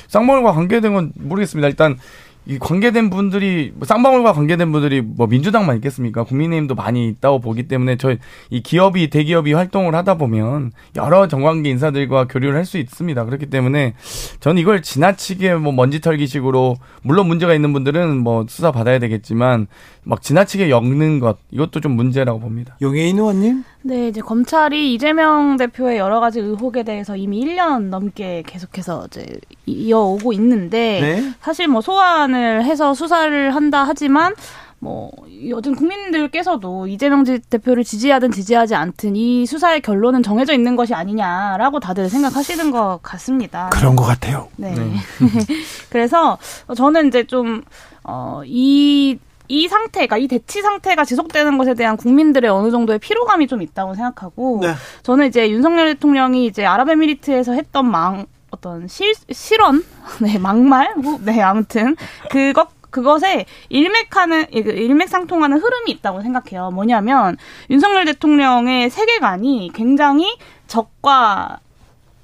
[0.09, 1.69] 쌍방울과 관계된 건 모르겠습니다.
[1.69, 1.99] 일단
[2.47, 6.25] 이 관계된 분들이 뭐 쌍방울과 관계된 분들이 뭐 민주당만 있겠습니까?
[6.25, 8.19] 국민의힘도 많이 있다고 보기 때문에 저이
[8.63, 13.25] 기업이 대기업이 활동을 하다 보면 여러 정관계 인사들과 교류를 할 수 있습니다.
[13.27, 13.95] 그렇기 때문에
[14.41, 19.67] 저는 이걸 지나치게 뭐 먼지 털기식으로 물론 문제가 있는 분들은 뭐 수사 받아야 되겠지만
[20.03, 22.77] 막 지나치게 엮는 것 이것도 좀 문제라고 봅니다.
[22.81, 23.65] 용해인 의원님?
[23.83, 29.27] 네, 이제 검찰이 이재명 대표의 여러 가지 의혹에 대해서 이미 1년 넘게 계속해서 이제
[29.67, 31.35] 이어오고 있는데 네.
[31.43, 34.35] 사실 뭐 소환 을 해서 수사를 한다 하지만
[34.81, 35.11] 뭐
[35.49, 41.81] 요즘 국민들께서도 이재명 지- 대표를 지지하든 지지하지 않든 이 수사의 결론은 정해져 있는 것이 아니냐라고
[41.81, 43.71] 다들 생각하시는 것 같습니다.
[43.73, 44.49] 그런 것 같아요.
[44.57, 44.75] 네.
[45.91, 46.39] 그래서
[46.77, 47.63] 저는 이제 좀,
[48.03, 49.19] 어, 이,
[49.49, 54.61] 이 상태가, 이 대치 상태가 지속되는 것에 대한 국민들의 어느 정도의 피로감이 좀 있다고 생각하고,
[54.63, 54.73] 네.
[55.03, 59.85] 저는 이제 윤석열 대통령이 이제 아랍에미리트에서 했던 망, 어떤 실, 실언?
[60.23, 60.95] 네, 막말?
[60.97, 61.97] 뭐, 네, 아무튼.
[62.31, 66.71] 그것, 그것에 일맥하는, 그 일맥상통하는 흐름이 있다고 생각해요.
[66.71, 67.37] 뭐냐면,
[67.71, 70.37] 윤석열 대통령의 세계관이 굉장히
[70.67, 71.61] 적과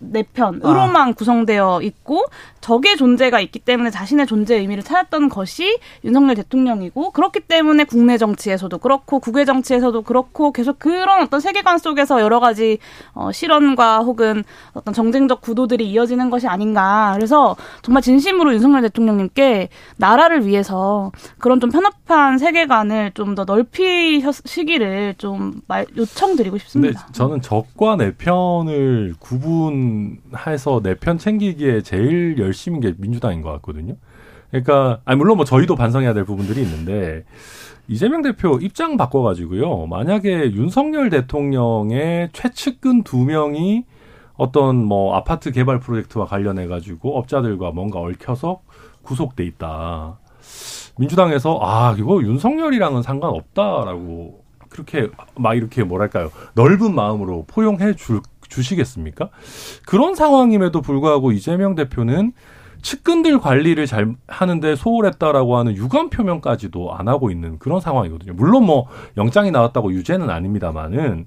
[0.03, 2.25] 내 편으로만 구성되어 있고
[2.61, 8.77] 적의 존재가 있기 때문에 자신의 존재의 의미를 찾았던 것이 윤석열 대통령이고 그렇기 때문에 국내 정치에서도
[8.79, 12.79] 그렇고 국외 정치에서도 그렇고 계속 그런 어떤 세계관 속에서 여러 가지
[13.15, 14.45] 어, 실언과 혹은
[14.75, 21.71] 어떤 정쟁적 구도들이 이어지는 것이 아닌가 그래서 정말 진심으로 윤석열 대통령님께 나라를 위해서 그런 좀
[21.71, 27.07] 편협한 세계관을 좀 더 넓히시기를 좀 말, 요청드리고 싶습니다.
[27.13, 33.95] 저는 적과 내 편을 구분해서 내 편 챙기기에 제일 열 심인 게 민주당인 것 같거든요.
[34.51, 37.25] 그러니까 아니 물론 뭐 저희도 반성해야 될 부분들이 있는데
[37.89, 39.87] 이재명 대표 입장 바꿔가지고요.
[39.87, 43.85] 만약에 윤석열 대통령의 최측근 두 명이
[44.37, 48.61] 어떤 뭐 아파트 개발 프로젝트와 관련해 가지고 업자들과 뭔가 얽혀서
[49.03, 50.19] 구속돼 있다.
[50.99, 58.21] 민주당에서 아 이거 윤석열이랑은 상관없다라고 그렇게 막 이렇게 뭐랄까요 넓은 마음으로 포용해 줄
[58.51, 59.31] 주시겠습니까?
[59.87, 62.33] 그런 상황임에도 불구하고 이재명 대표는
[62.83, 68.33] 측근들 관리를 잘 하는데 소홀했다라고 하는 유감 표명까지도 안 하고 있는 그런 상황이거든요.
[68.35, 68.87] 물론 뭐
[69.17, 71.27] 영장이 나왔다고 유죄는 아닙니다만은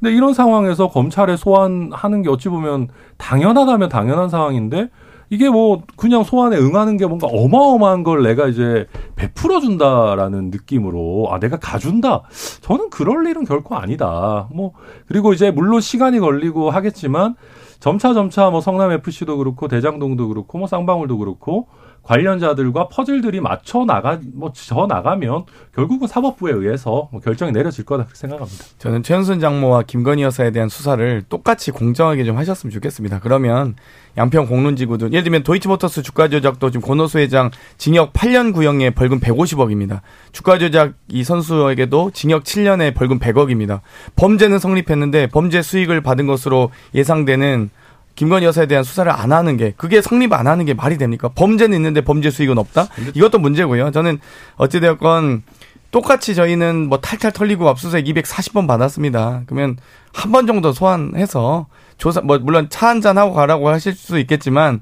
[0.00, 2.88] 근데 이런 상황에서 검찰에 소환하는 게 어찌 보면
[3.18, 4.90] 당연하다면 당연한 상황인데
[5.30, 11.38] 이게 뭐 그냥 소환에 응하는 게 뭔가 어마어마한 걸 내가 이제 베풀어 준다라는 느낌으로 아
[11.38, 12.22] 내가 가준다.
[12.60, 14.48] 저는 그럴 일은 결코 아니다.
[14.52, 14.72] 뭐
[15.06, 17.34] 그리고 이제 물론 시간이 걸리고 하겠지만
[17.80, 21.68] 점차 점차 뭐 성남 FC도 그렇고 대장동도 그렇고 뭐 쌍방울도 그렇고
[22.06, 25.44] 관련자들과 퍼즐들이 맞춰 나가 뭐저 나가면
[25.74, 28.64] 결국은 사법부에 의해서 뭐 결정이 내려질 거다 생각합니다.
[28.78, 33.20] 저는 최은순 장모와 김건희 여사에 대한 수사를 똑같이 공정하게 좀 하셨으면 좋겠습니다.
[33.20, 33.74] 그러면
[34.16, 40.00] 양평 공론지구도 예를 들면 도이치모터스 주가 조작도 지금 권호수 회장 징역 8년 구형에 벌금 150억입니다.
[40.32, 43.80] 주가 조작 이 선수에게도 징역 7년에 벌금 100억입니다.
[44.14, 47.70] 범죄는 성립했는데 범죄 수익을 받은 것으로 예상되는
[48.16, 51.30] 김건희 여사에 대한 수사를 안 하는 게 그게 성립 안 하는 게 말이 됩니까?
[51.34, 52.88] 범죄는 있는데 범죄 수익은 없다?
[53.14, 53.90] 이것도 문제고요.
[53.92, 54.18] 저는
[54.56, 55.42] 어찌되었건
[55.90, 59.42] 똑같이 저희는 뭐 탈탈 털리고 압수수색 240번 받았습니다.
[59.46, 59.76] 그러면
[60.12, 61.66] 한 번 정도 소환해서
[61.98, 64.80] 조사 뭐 물론 차 한 잔 하고 가라고 하실 수 있겠지만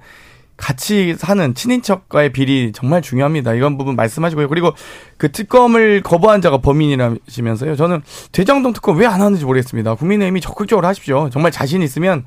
[0.56, 3.54] 같이 사는 친인척과의 비리 정말 중요합니다.
[3.54, 4.48] 이건 부분 말씀하시고요.
[4.48, 4.72] 그리고
[5.16, 7.74] 그 특검을 거부한 자가 범인이라시면서요.
[7.74, 9.96] 저는 대장동 특검 왜 안 하는지 모르겠습니다.
[9.96, 11.28] 국민의힘이 적극적으로 하십시오.
[11.30, 12.24] 정말 자신 있으면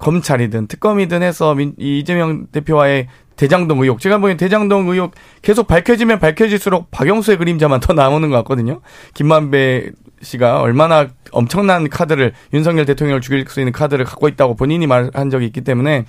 [0.00, 4.00] 검찰이든 특검이든 해서 민, 이재명 대표와의 대장동 의혹.
[4.00, 8.80] 제가 보기엔 대장동 의혹 계속 밝혀지면 밝혀질수록 박영수의 그림자만 더 나오는 것 같거든요.
[9.14, 9.90] 김만배
[10.22, 15.46] 씨가 얼마나 엄청난 카드를 윤석열 대통령을 죽일 수 있는 카드를 갖고 있다고 본인이 말한 적이
[15.46, 16.04] 있기 때문에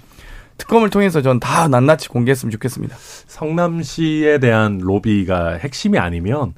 [0.58, 2.96] 특검을 통해서 전 다 낱낱이 공개했으면 좋겠습니다.
[3.00, 6.54] 성남시에 대한 로비가 핵심이 아니면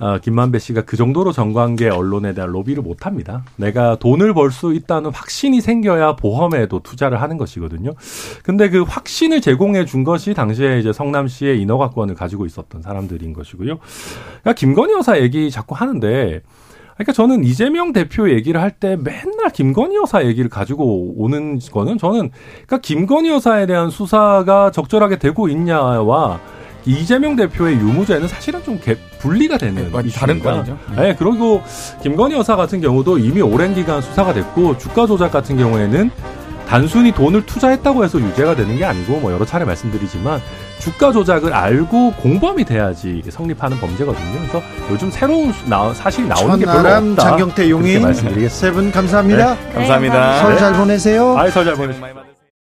[0.00, 3.44] 어, 김만배 씨가 그 정도로 정관계 언론에 대한 로비를 못 합니다.
[3.56, 7.94] 내가 돈을 벌 수 있다는 확신이 생겨야 보험에도 투자를 하는 것이거든요.
[8.42, 13.78] 근데 그 확신을 제공해 준 것이 당시에 이제 성남시의 인허가권을 가지고 있었던 사람들인 것이고요.
[14.42, 16.42] 그러니까 김건희 여사 얘기 자꾸 하는데
[16.94, 22.30] 그러니까 저는 이재명 대표 얘기를 할 때 맨날 김건희 여사 얘기를 가지고 오는 거는 저는
[22.66, 26.38] 그러니까 김건희 여사에 대한 수사가 적절하게 되고 있냐와
[26.86, 30.78] 이재명 대표의 유무죄는 사실은 좀 개, 분리가 되는 네, 다른 건이죠.
[30.96, 31.62] 네, 그리고
[32.02, 36.10] 김건희 여사 같은 경우도 이미 오랜 기간 수사가 됐고 주가 조작 같은 경우에는
[36.68, 40.40] 단순히 돈을 투자했다고 해서 유죄가 되는 게 아니고 뭐 여러 차례 말씀드리지만
[40.78, 44.38] 주가 조작을 알고 공범이 돼야지 성립하는 범죄거든요.
[44.38, 47.22] 그래서 요즘 새로운 수, 나, 사실이 나오는 게 별로 없다.
[47.22, 48.54] 장경태 용인 말씀드리겠습니다.
[48.54, 49.56] 세분 감사합니다.
[49.74, 50.38] 감사합니다.
[50.40, 51.36] 설 잘 보내세요.
[51.38, 52.23] 아이 설잘 보내십시오.